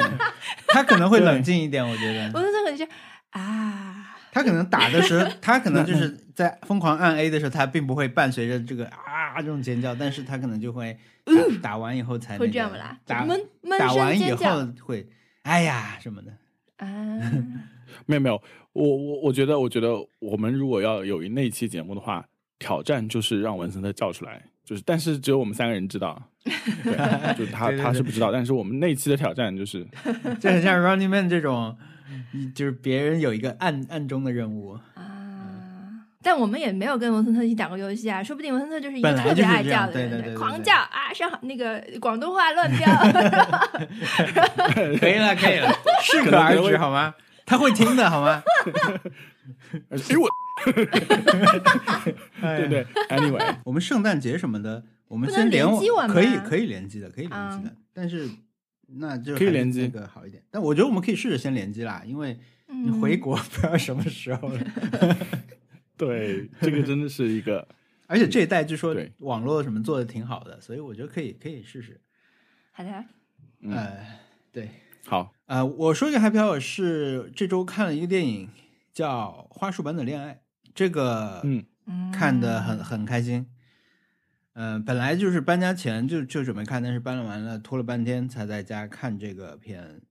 [0.67, 2.31] 他可能会冷静一点，我觉得。
[2.31, 2.85] 文森特可能就
[3.31, 10.97] 啊，他可能打的时候， 他可能就是在疯狂按 A 的时候，他并不会伴随着这个啊这种尖叫，但是他可能就会
[11.61, 12.99] 打打完以后才、那个、会这样不啦？
[13.05, 14.45] 打闷闷打完以后
[14.83, 15.07] 会
[15.41, 16.31] 哎呀什么的。
[16.77, 16.85] 啊，
[18.05, 18.39] 没有没有，
[18.73, 22.23] 我我我觉得我觉得我们如果要有一那期节目的话，
[22.59, 26.93] 挑战就是让文森特叫出来，就是但是只有我们三个人知道，对，
[27.35, 27.83] 就他对对对。
[27.83, 29.83] 他是不知道，但是我们那期的挑战就是，
[30.39, 31.75] 就很像 Running Man 这种，
[32.55, 35.03] 就是别人有一个暗暗中的任务，啊，
[36.23, 42.87] 但我们也没有跟文森特一起打过游戏啊，说不定文森特就是一个特别爱叫的人，对对对对对狂叫啊，上那个广东话乱 飙，
[44.99, 45.71] 可以了， 可以了，
[46.03, 47.13] 适可而止好吗？
[47.45, 48.43] 他会听的好吗？
[49.89, 50.27] 哎我，
[52.41, 58.27] 哎对对，anyway，我们圣诞节什么的，我们先连联机我可以吗可以联机的，可以联机的，但是
[58.87, 60.43] 那就可以联机那个好一点。
[60.49, 64.59] 但我觉得我们可以试着先联机啦，因为你嗯回国 不知道什么时候了。
[65.97, 67.67] 对，这个真的是一个，
[68.07, 71.99] 而且这一代据说网络什么做的挺好的，所以我觉得可以可以试试。
[72.71, 72.89] 好的，
[73.61, 73.97] 嗯呃，
[74.51, 74.69] 对，
[75.05, 78.47] 好，呃，我说一个 happy hour 是这周看了一个电影
[78.93, 80.33] 叫《花束般的恋爱》，
[80.75, 83.47] 这个嗯嗯，看的很很开心。
[84.59, 90.01] 嗯、本来就是搬家前就就准备看，但是搬了完了，拖了半天才在家看这个片。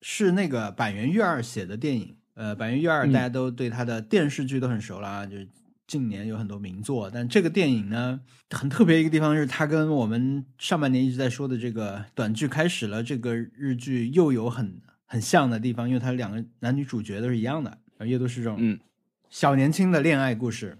[0.00, 2.16] 是那个板垣月二写的电影。
[2.32, 5.46] 呃，板垣月二嗯大家都对他的电视剧都很熟了啊，就是
[5.86, 7.10] 近年有很多名作。
[7.10, 18.80] 但这个电影呢，很特别一个地方是，它跟我们上半年一直在说的这个短剧开始了这个日剧又有很很像的地方，因为它两个男女主角都是一样的，而且都是这种嗯
[19.28, 20.78] 小年轻的恋爱故事。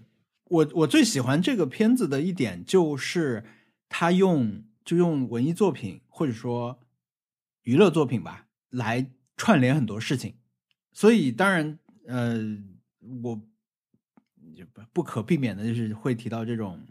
[0.51, 3.45] 我我最喜欢这个片子的一点就是，
[3.87, 6.81] 他用就用文艺作品或者说
[7.63, 10.35] 娱乐作品吧来串联很多事情，
[10.91, 12.37] 所以当然呃，
[13.23, 13.41] 我
[14.53, 16.85] 就不不可避免的就是会提到这种，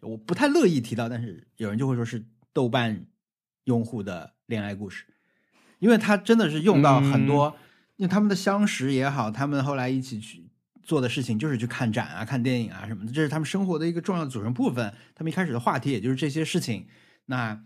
[0.00, 3.06] 我不太乐意提到，但是有人就会说是豆瓣
[3.64, 5.06] 用户的恋爱故事，
[5.78, 7.56] 因为他真的是用到很多，
[7.96, 10.49] 因为他们的相识也好，他们后来一起去
[10.90, 14.92] 做的事情就是去看展啊、看电影啊什么的，这是他们生活的一个重要组成部分。
[15.14, 16.88] 他们一开始的话题也就是这些事情，
[17.26, 17.62] 那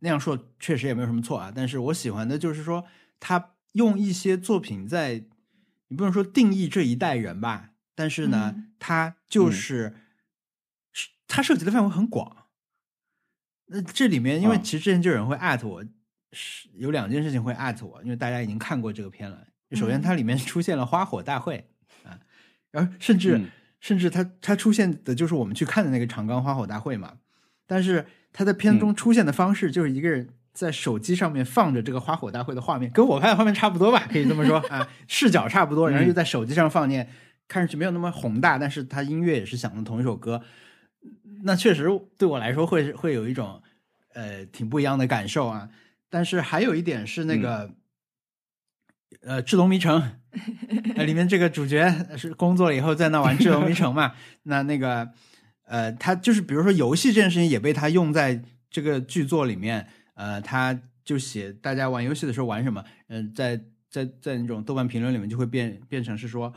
[0.00, 1.52] 那样说确实也没有什么错啊。
[1.54, 2.86] 但是我喜欢的就是说，
[3.20, 5.26] 他用一些作品在，
[5.86, 9.94] 你不能说定义这一代人吧，但是呢，嗯他就是、
[10.92, 12.48] 是他涉及的范围很广。
[13.66, 15.84] 那这里面，因为啊其实之前就有人会艾特我，
[16.32, 19.46] 是有两件事情会艾特我，因为大家已经看过这个片了。
[19.70, 21.73] 首先，嗯它里面出现了花火大会啊，
[22.74, 23.46] 然后甚至、嗯。
[23.80, 27.12] 甚至它它出现的就是我们去看的那个长冈花火大会嘛，
[27.66, 37.06] 但是它在片中出现的方式就是一个人在手机上面放着这个花火大会的画面，跟我看的画面差不多吧，可以这么说啊， 视角差不多，然后又在手机上放念，
[37.46, 40.40] 看上去没有那么宏大，但是它音乐也是响的同一首歌，
[41.42, 43.62] 那确实对我来说会会有一种
[44.14, 45.68] 呃挺不一样的感受啊。
[46.08, 47.70] 但是还有一点是那个、
[49.22, 50.00] 呃《智龙迷城》
[50.96, 54.12] 呃，里面这个主角是工作了以后在那玩《智龙迷城》嘛，
[54.44, 55.08] 那那个
[55.66, 66.52] 呃，他就是比如说游戏这件事情也被他用在这个剧作里面，呃，他就写大家玩游戏的时候玩什么，嗯、在在在那种豆瓣评论里面就会变变成是说，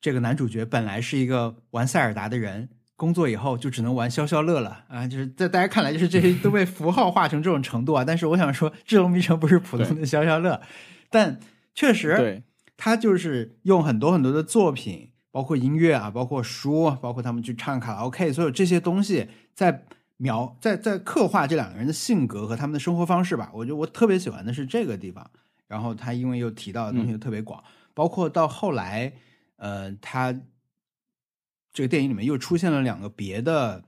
[0.00, 5.06] 这个男主角本来是一个玩塞尔达的人，工作以后就只能玩消消乐了啊！
[5.08, 8.04] 就是在大家看来，就是这些都被符号化成这种程度啊。
[8.04, 10.60] 但是我想说，《智龙迷城》不是普通的消消乐，
[11.08, 11.40] 但
[11.74, 12.42] 确实，对，
[12.76, 19.84] 他就是用很多很多的作品，包括音乐啊，包括书，包括他们去唱卡拉 OK，所有这些东西在
[20.16, 23.50] 描在在刻画这两个人的性格和他们的生活方式吧。
[23.52, 25.30] 我觉得我特别喜欢的是这个地方。
[25.66, 27.64] 然后他因为又提到的东西又特别广，
[27.94, 29.14] 包括到后来，
[29.56, 30.32] 呃，他
[31.72, 33.82] 这个电影里面又出现了两个别的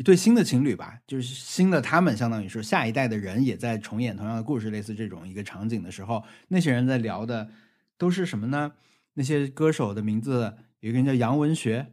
[0.00, 7.50] 一对新的情侣吧，就是新的他们，相当于是下一代的人也在重演同样的故事，类似这种一个场景的时候，那些人在聊的
[7.98, 8.72] 都是什么呢？
[9.12, 11.92] 那些歌手的名字有一个人叫杨文学，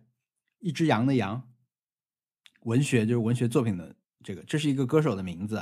[0.59, 1.49] 一只羊的羊，
[2.61, 3.93] 文学就是文学作品的
[4.23, 5.61] 这个，这是一个歌手的名字，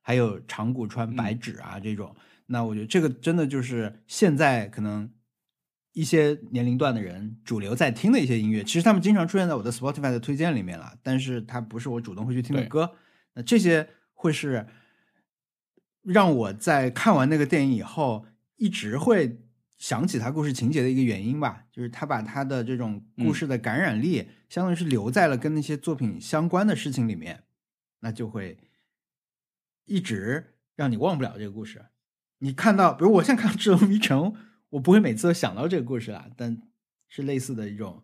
[0.00, 2.16] 还有长谷川白纸啊、这种。
[2.46, 5.08] 那我觉得这个真的就是现在可能
[5.96, 12.92] 一些年龄段的人主流在听的一些音乐，其实他们经常出现在我的 Spotify 的推荐里面了，但是它不是我主动会去听的歌。
[13.32, 14.66] 那这些会是
[16.02, 18.26] 让我在看完那个电影以后，
[18.56, 19.40] 一直会
[19.78, 27.44] 想起他故事情节的一个原因吧，就是他把他的这种故事的感染力，相当于是留在了跟那些作品相关的事情里面，
[28.00, 28.58] 那就会
[29.86, 31.86] 一直让你忘不了这个故事。
[32.40, 34.24] 你看到，比如我现在看《智龙迷城》，
[34.76, 36.54] 我不会每次都想到这个故事啦，但
[37.08, 38.02] 是类似的一种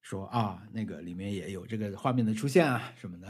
[0.00, 3.28] 说啊，那个里面也有这个画面的出现啊什么的，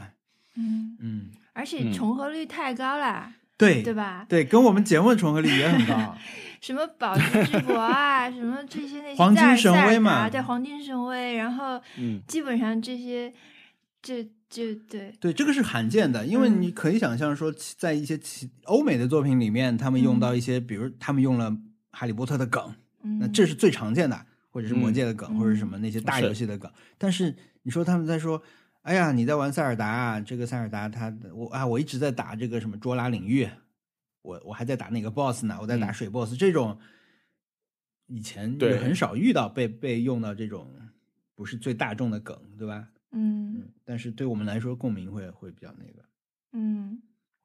[0.55, 4.25] 嗯，嗯，而且嗯重合率太高了，对对吧？
[4.29, 6.15] 对，跟我们节目的重合率也很高。
[6.61, 13.33] 什么宝石之国啊，什么这些那些黄金神威嘛对，黄金神威，然后嗯基本上这些
[14.01, 21.53] 这这对，对，这个是罕见的，因为嗯你可以想象说，其在一些其欧美的作品里面，他们用到一些，比如他们用了
[21.91, 22.73] 哈利波特的梗，
[23.03, 25.39] 嗯，那这是最常见的，或者是魔界的梗，嗯。
[25.39, 26.71] 或者什么那些大游戏的梗。
[26.97, 28.41] 但是你说他们在说，
[28.81, 33.47] 哎呀，你在玩塞尔达啊，这个塞尔达他我啊，我一直在打这个什么卓拉领域，
[34.21, 35.93] 我我还在打那个 BOSS 呢，我在打嗯。
[35.93, 36.79] 水 BOSS、这种，
[38.07, 40.67] 以前对也很少遇到被被用到这种
[41.35, 42.87] 不是最大众的梗，对吧？
[43.11, 43.55] 嗯。
[43.55, 46.05] 嗯，但是对我们来说共鸣会会比较那个。
[46.53, 47.01] 嗯，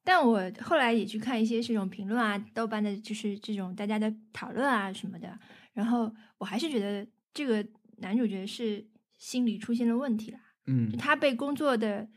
[0.09, 5.37] 但我后来也去看一些这种评论啊，豆瓣的就是这种大家的讨论啊什么的，
[5.73, 7.05] 然后我还是觉得
[7.35, 8.87] 这个男主角是
[9.19, 10.39] 心理出现了问题啦。
[10.67, 12.09] 嗯就他被工作的，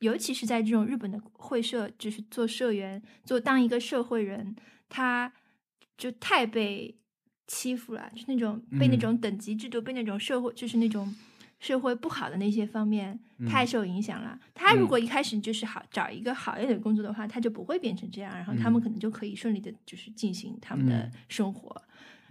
[0.00, 4.56] 尤其是在这种日本的会社，就是做社员，做当一个社会人，
[4.88, 5.32] 他
[5.96, 6.98] 就太被
[7.46, 11.14] 欺负了，就那种被那嗯种等级制度，被那种社会，就是那种
[11.62, 13.16] 社会不好的那些方面
[13.48, 14.36] 太嗯受影响了。
[14.52, 21.80] 他如嗯果一开始就是好找一个好一点的工作的话，他就不会变成这样，然后他们嗯可能就可以顺利的，就是进行他们的嗯生活。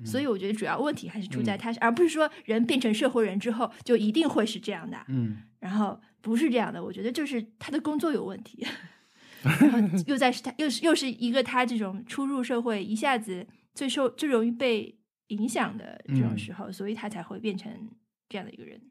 [0.04, 4.98] 所以我觉得主要问题还是出在嗯他，而不是说人变成社会人之后就一定会是这样的。
[5.08, 8.68] 嗯然后不是这样的，我觉得就是他的工作有问题，
[9.44, 14.94] 然后又在是他又是又是一个他这种初入社会一下子最受最容易被
[15.28, 17.72] 影响的这种嗯时候，所以他才会变成
[18.28, 18.82] 这样的一个人。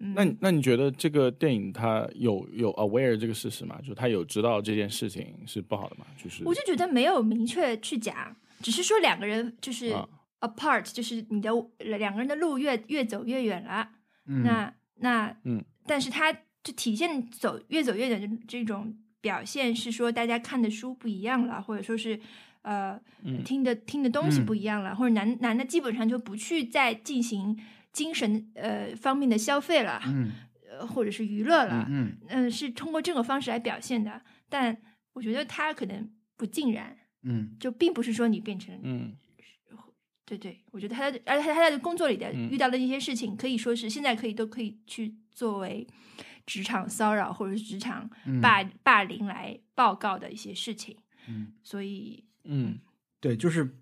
[0.00, 3.78] 嗯，那你那你觉得这个电影它有有 aware 这个事实吗？
[3.80, 6.06] 就是他有知道这件事情是不好的吗？
[6.22, 10.08] 就是我就觉得没有明确去讲，只是说两个人就是啊
[10.40, 13.88] apart，、就是你的两个人的路越越走越远了。
[14.26, 16.32] 嗯，那那嗯，但是他
[16.62, 22.20] 就体现走越走越远的这种表现，是说大家看的书不一样了，或者说是
[22.62, 27.58] 呃、嗯听的听的东西嗯不一样了，或者男男的基本上就不去再进行
[27.98, 30.30] 精神呃方面的消费了，嗯。
[30.70, 34.22] 呃或者是娱乐了，嗯嗯、是通过这种方式来表现的。
[34.48, 34.76] 但
[35.14, 37.56] 我觉得他可能不尽然，嗯。
[37.58, 39.16] 就并不是说你变成嗯。
[40.24, 42.50] 对对，我觉得他在，而且他在工作里的嗯。
[42.52, 45.84] 遇到的一些事情，可以说是现在可以都可以去作为
[46.46, 48.40] 职场骚扰或者是职场嗯。
[48.40, 50.96] 霸、霸凌来报告的一些事情。
[51.26, 52.78] 嗯，所以，嗯。
[53.20, 53.76] 对，就是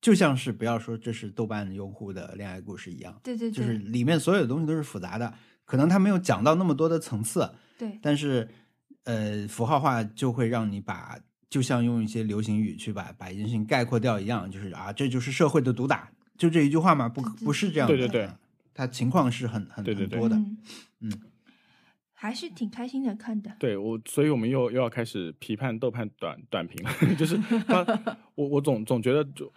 [0.00, 5.34] 就像是不要说这是豆瓣用户的恋爱故事一样，对对对，就是里面所有的东西都是复杂的，
[5.64, 8.48] 可能他没有讲到那么多的层次，对但是
[9.04, 11.18] 呃，符号化就会让你把。
[11.50, 17.08] 就像用一些流行语去把把一件事情概括掉一样，就是啊，这就是社会的毒打，就这一句话嘛？
[17.08, 17.96] 不，不是这样的。
[17.96, 18.30] 对对对，
[18.74, 20.36] 它情况是很很对对对很多的。
[20.36, 20.58] 嗯
[21.00, 21.12] 嗯
[22.12, 23.50] 还是挺开心的看的。
[23.58, 27.82] 对我，所以我们又又要开始批判豆瓣短短评了， 就是他，
[28.34, 29.50] 我我总总觉得就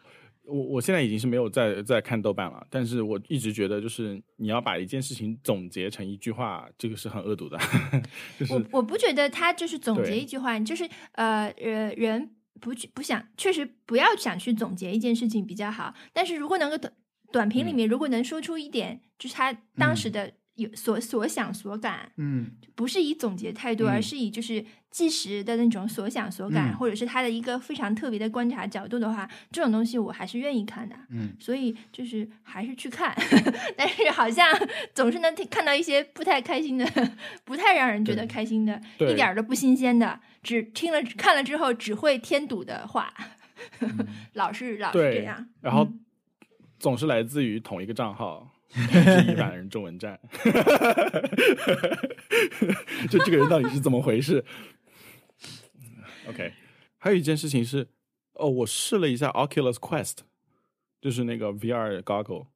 [0.45, 7.57] 我我现在已经是没有在在看豆瓣了，但是我一直觉得就是你要把一件事情总结成一句话，这个是很恶毒的，
[8.39, 15.93] 就是我我不觉得他就是总结一句话，就是呃呃人不去不想，确实不要想去总结一件事情比较好。
[16.11, 16.93] 但是如果能够短
[17.31, 30.95] 短评里面，如果能说出一点，就是他当时的有所所想所感，嗯不是以总结态度，嗯而是以就是即时的那种所想所感，嗯或者是他的一个非常特别的观察角度的话，这种东西我还是愿意看的。
[31.09, 33.15] 嗯所以就是还是去看，
[33.77, 34.47] 但是好像
[34.93, 36.85] 总是能听看到一些不太开心的、
[37.45, 43.13] 不太让人觉得开心的、一点儿都不新鲜的，只听了看了之后只会添堵的话，
[44.33, 45.47] 老是老是这样。
[45.61, 45.99] 然后嗯
[46.79, 48.50] 总是来自于同一个账号。
[48.73, 50.19] 是一般人中文站，
[53.09, 54.43] 就这个人到底是怎么回事
[56.27, 56.53] ？OK，
[56.97, 57.87] 还有一件事情是，
[58.33, 60.19] 哦，我试了一下 Oculus Quest，
[61.01, 62.47] 就是那个 VR goggle，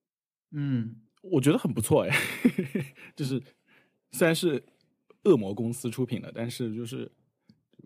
[0.52, 2.16] 嗯我觉得很不错哎，
[3.16, 3.42] 就是
[4.12, 4.64] 虽然是
[5.24, 7.12] 恶魔公司出品的，但是就是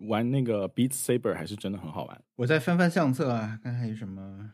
[0.08, 2.22] 玩那个 Beat Saber 还是真的很好玩。
[2.36, 4.52] 我再翻翻相册啊，看看有什么。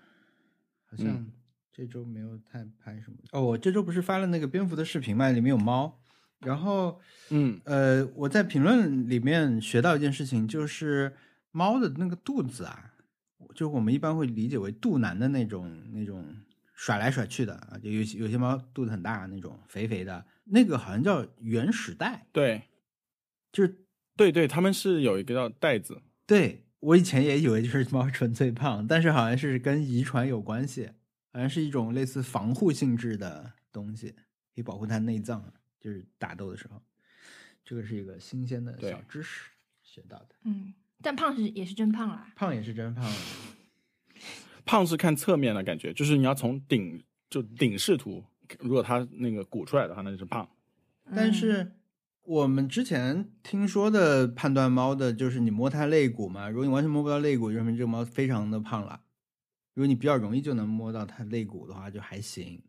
[0.88, 1.32] 好像嗯
[1.76, 3.18] 这周没有太拍什么。
[3.34, 6.00] 哦，我这周不是发了那个蝙蝠的视频嘛，里面有猫。
[6.40, 7.02] 然后
[7.32, 7.60] 嗯。
[7.66, 11.12] 呃，我在评论里面学到一件事情，就是
[11.52, 12.94] 猫的那个肚子啊，
[13.54, 16.26] 就我们一般会理解为肚腩的那种那种
[16.74, 22.64] 甩来甩去的啊，就有些有些猫肚子很大那种肥肥的，那个好像叫原始带，对
[23.52, 30.92] 就是对对，他们是有一个叫袋子，对我以前也以为就是猫纯粹胖，但是好像是跟遗传有关系，
[31.36, 35.44] 好像是一种类似防护性质的东西，可以保护它内脏，
[35.82, 36.82] 就是打斗的时候。
[37.66, 39.50] 这个是一个新鲜的小知识
[39.84, 40.30] 学到的。
[40.44, 42.32] 嗯，但胖是也是真胖啦。
[42.38, 43.14] 胖也是真胖，
[44.64, 48.24] 胖是看侧面的感觉，就是你要从顶就顶视图，
[48.62, 50.48] 如果它那个鼓出来的话，那就是胖。
[51.04, 51.74] 嗯但是
[52.22, 59.02] 我们之前听说的判断猫的就是你摸它肋骨嘛，如果你完全摸不到肋骨，就说明这个猫非常的胖了。
[59.76, 62.64] 如果你比较容易就能摸到它肋骨的话，就还行。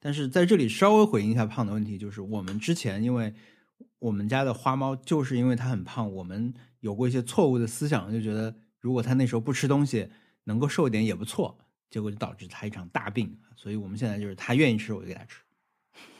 [0.00, 3.34] 但是在这里稍微回应一下胖的问题，就是我们之前因为
[3.98, 10.08] 我们家的花猫就是因为它很胖，我们有过一些错误的思想，就觉得如果它那时候不吃东西，
[10.44, 11.58] 能够瘦一点也不错，
[11.90, 13.36] 结果就导致它一场大病。
[13.56, 15.40] 所以我们现在就是它愿意吃我就给它吃，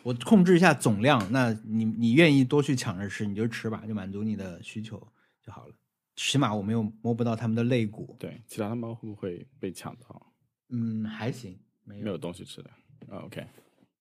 [0.02, 1.24] 我控制一下总量。
[1.30, 5.00] 那你你愿意多去抢着吃你就吃吧，就满足你的需求
[5.40, 5.74] 就好了。
[6.20, 10.32] 起码我没有摸不到他们的肋骨，对，其他的猫会不会被抢到？
[10.70, 12.68] 嗯，还行，没有没有东西吃的。
[13.08, 13.46] 啊 OK，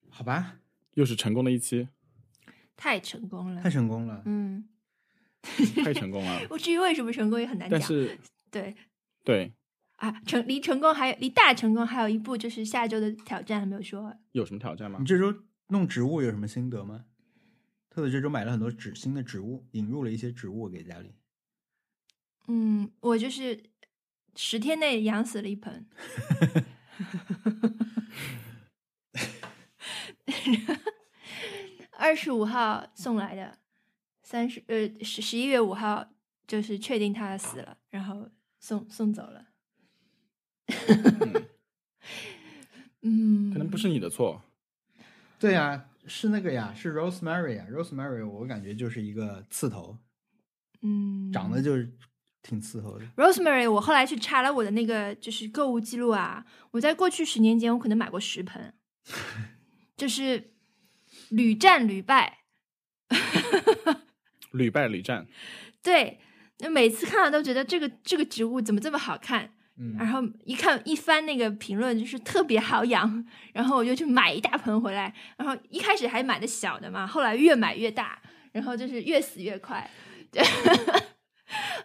[0.10, 0.58] 好吧，
[0.96, 1.88] 又是成功的一期，
[2.76, 3.70] 太成功了太。
[3.70, 4.24] 成功了。
[4.26, 4.68] 嗯，
[5.84, 6.42] 太成功了。
[6.50, 7.80] 我至于为什么成功也很难讲。
[7.80, 8.18] 但是
[8.50, 8.76] 对
[9.24, 9.54] 对，
[9.98, 14.20] 啊，成离成功还有离大成功还有一步，就是下周的挑战还没有说完。
[14.32, 15.06] 有什么挑战吗你？
[15.06, 17.06] 这周弄植物有什么心得吗？
[17.92, 21.14] 特特这周买了很多植新的植物，引入了一些植物给家里。
[22.48, 23.62] 嗯，我就是
[24.36, 25.86] 十天内养死了一盆。
[32.00, 33.58] 二十五号送来的，
[34.24, 36.08] 三十呃十十一月五号
[36.46, 38.30] 就是确定它死了，然后
[38.60, 39.46] 送送走了。
[43.02, 44.42] 嗯，可能不是你的错。
[45.40, 49.98] 对呀、是那个呀，是 rosemary 呀，rosemary 我感觉就是一个刺头，
[50.82, 51.92] 嗯，长得就是
[52.48, 53.06] 挺伺候的。
[53.18, 58.74] Rosemary，我后来去查了我的那个就是购物记录啊，我在过去十年间，我可能买过十盆，
[59.98, 60.52] 就是
[61.30, 62.40] 屡战屡败。
[64.52, 65.28] 屡败屡战，
[65.84, 66.20] 对，
[66.60, 78.20] 那每次看到都觉得这个这个植物怎么这么好看，嗯，然后一看一翻那个评论，就是特别好养， 然后我就去买一大盆回来，然后一开始还买的小的嘛，后来越买越大，
[78.52, 79.90] 然后就是越死越快。
[80.32, 80.44] 对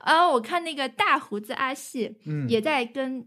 [0.04, 3.26] 然后我看那个大胡子阿细，嗯也在跟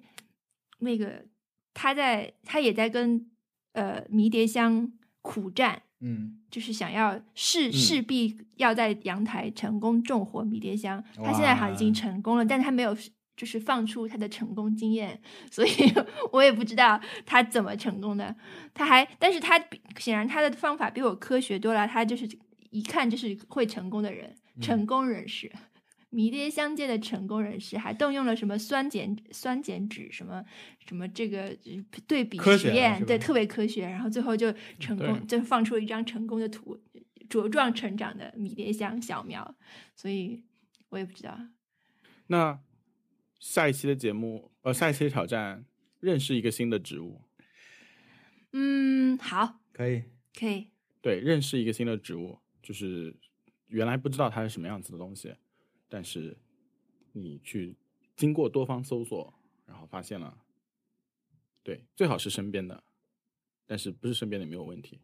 [0.79, 1.25] 那个
[1.73, 3.29] 他在他也在跟
[3.73, 11.03] 呃迷迭香苦战，嗯，就是想要势势必要在阳台成功种活迷迭香。
[11.15, 12.95] 他现在好像已经成功了，但他没有
[13.37, 15.19] 就是放出他的成功经验，
[15.51, 15.69] 所以
[16.31, 18.35] 我也不知道他怎么成功的。
[18.73, 19.57] 他还，但是他
[19.97, 22.27] 显然他的方法比我科学多了，他就是
[22.69, 25.51] 一看就是会成功的人，成功人士。
[26.09, 30.43] 迷迭香界的成功人士还动用了什么酸碱酸碱酯什么
[30.87, 36.79] 什么这个呃对比科学了实验，对，特别科学，然后最后就成功，就放出了一张成功的图，
[37.29, 39.55] 茁壮成长的迷迭香小苗，
[39.95, 40.43] 所以
[40.89, 41.37] 我也不知道。
[42.27, 42.59] 那
[43.39, 45.65] 下一期的节目，呃，下一期的挑战，
[45.99, 47.21] 认识一个新的植物。
[48.53, 50.03] 嗯，好，可以。
[50.37, 50.67] 可以，
[51.01, 53.15] 对，认识一个新的植物，就是
[53.67, 55.33] 原来不知道它是什么样子的东西，
[55.89, 56.37] 但是
[57.11, 57.75] 你去
[58.15, 59.33] 经过多方搜索，
[59.65, 60.37] 然后发现了，
[61.63, 62.83] 对，最好是身边的，
[63.65, 64.99] 但是不是身边的也没有问题。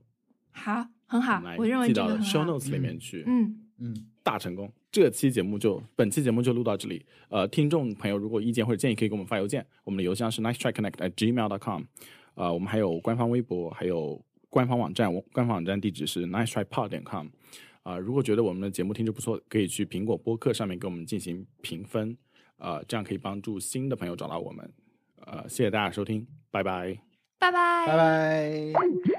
[0.51, 2.43] 好，很好我们，来我认为记到了 show。
[2.43, 4.71] notes 里面去，嗯，嗯，大成功。
[4.91, 7.05] 这期节目就本期节目就录到这里。
[7.29, 11.83] 呃，听众朋友如果意见或者建议，可以给我们发邮件，我们的邮箱是 nice try connect at gmail dot com。
[12.33, 17.27] 呃，我们还有官方微博，还有官方网站，官方网站地址是 nice try pod 点 com。
[17.83, 22.15] 啊、如果觉得我们的节目听着不错，可以去苹果播客上面给我们进行评分，
[22.57, 24.71] 呃，这样可以帮助新的朋友找到我们。
[25.25, 26.97] 呃，谢谢大家收听，拜拜。
[27.39, 29.10] 拜拜，拜拜。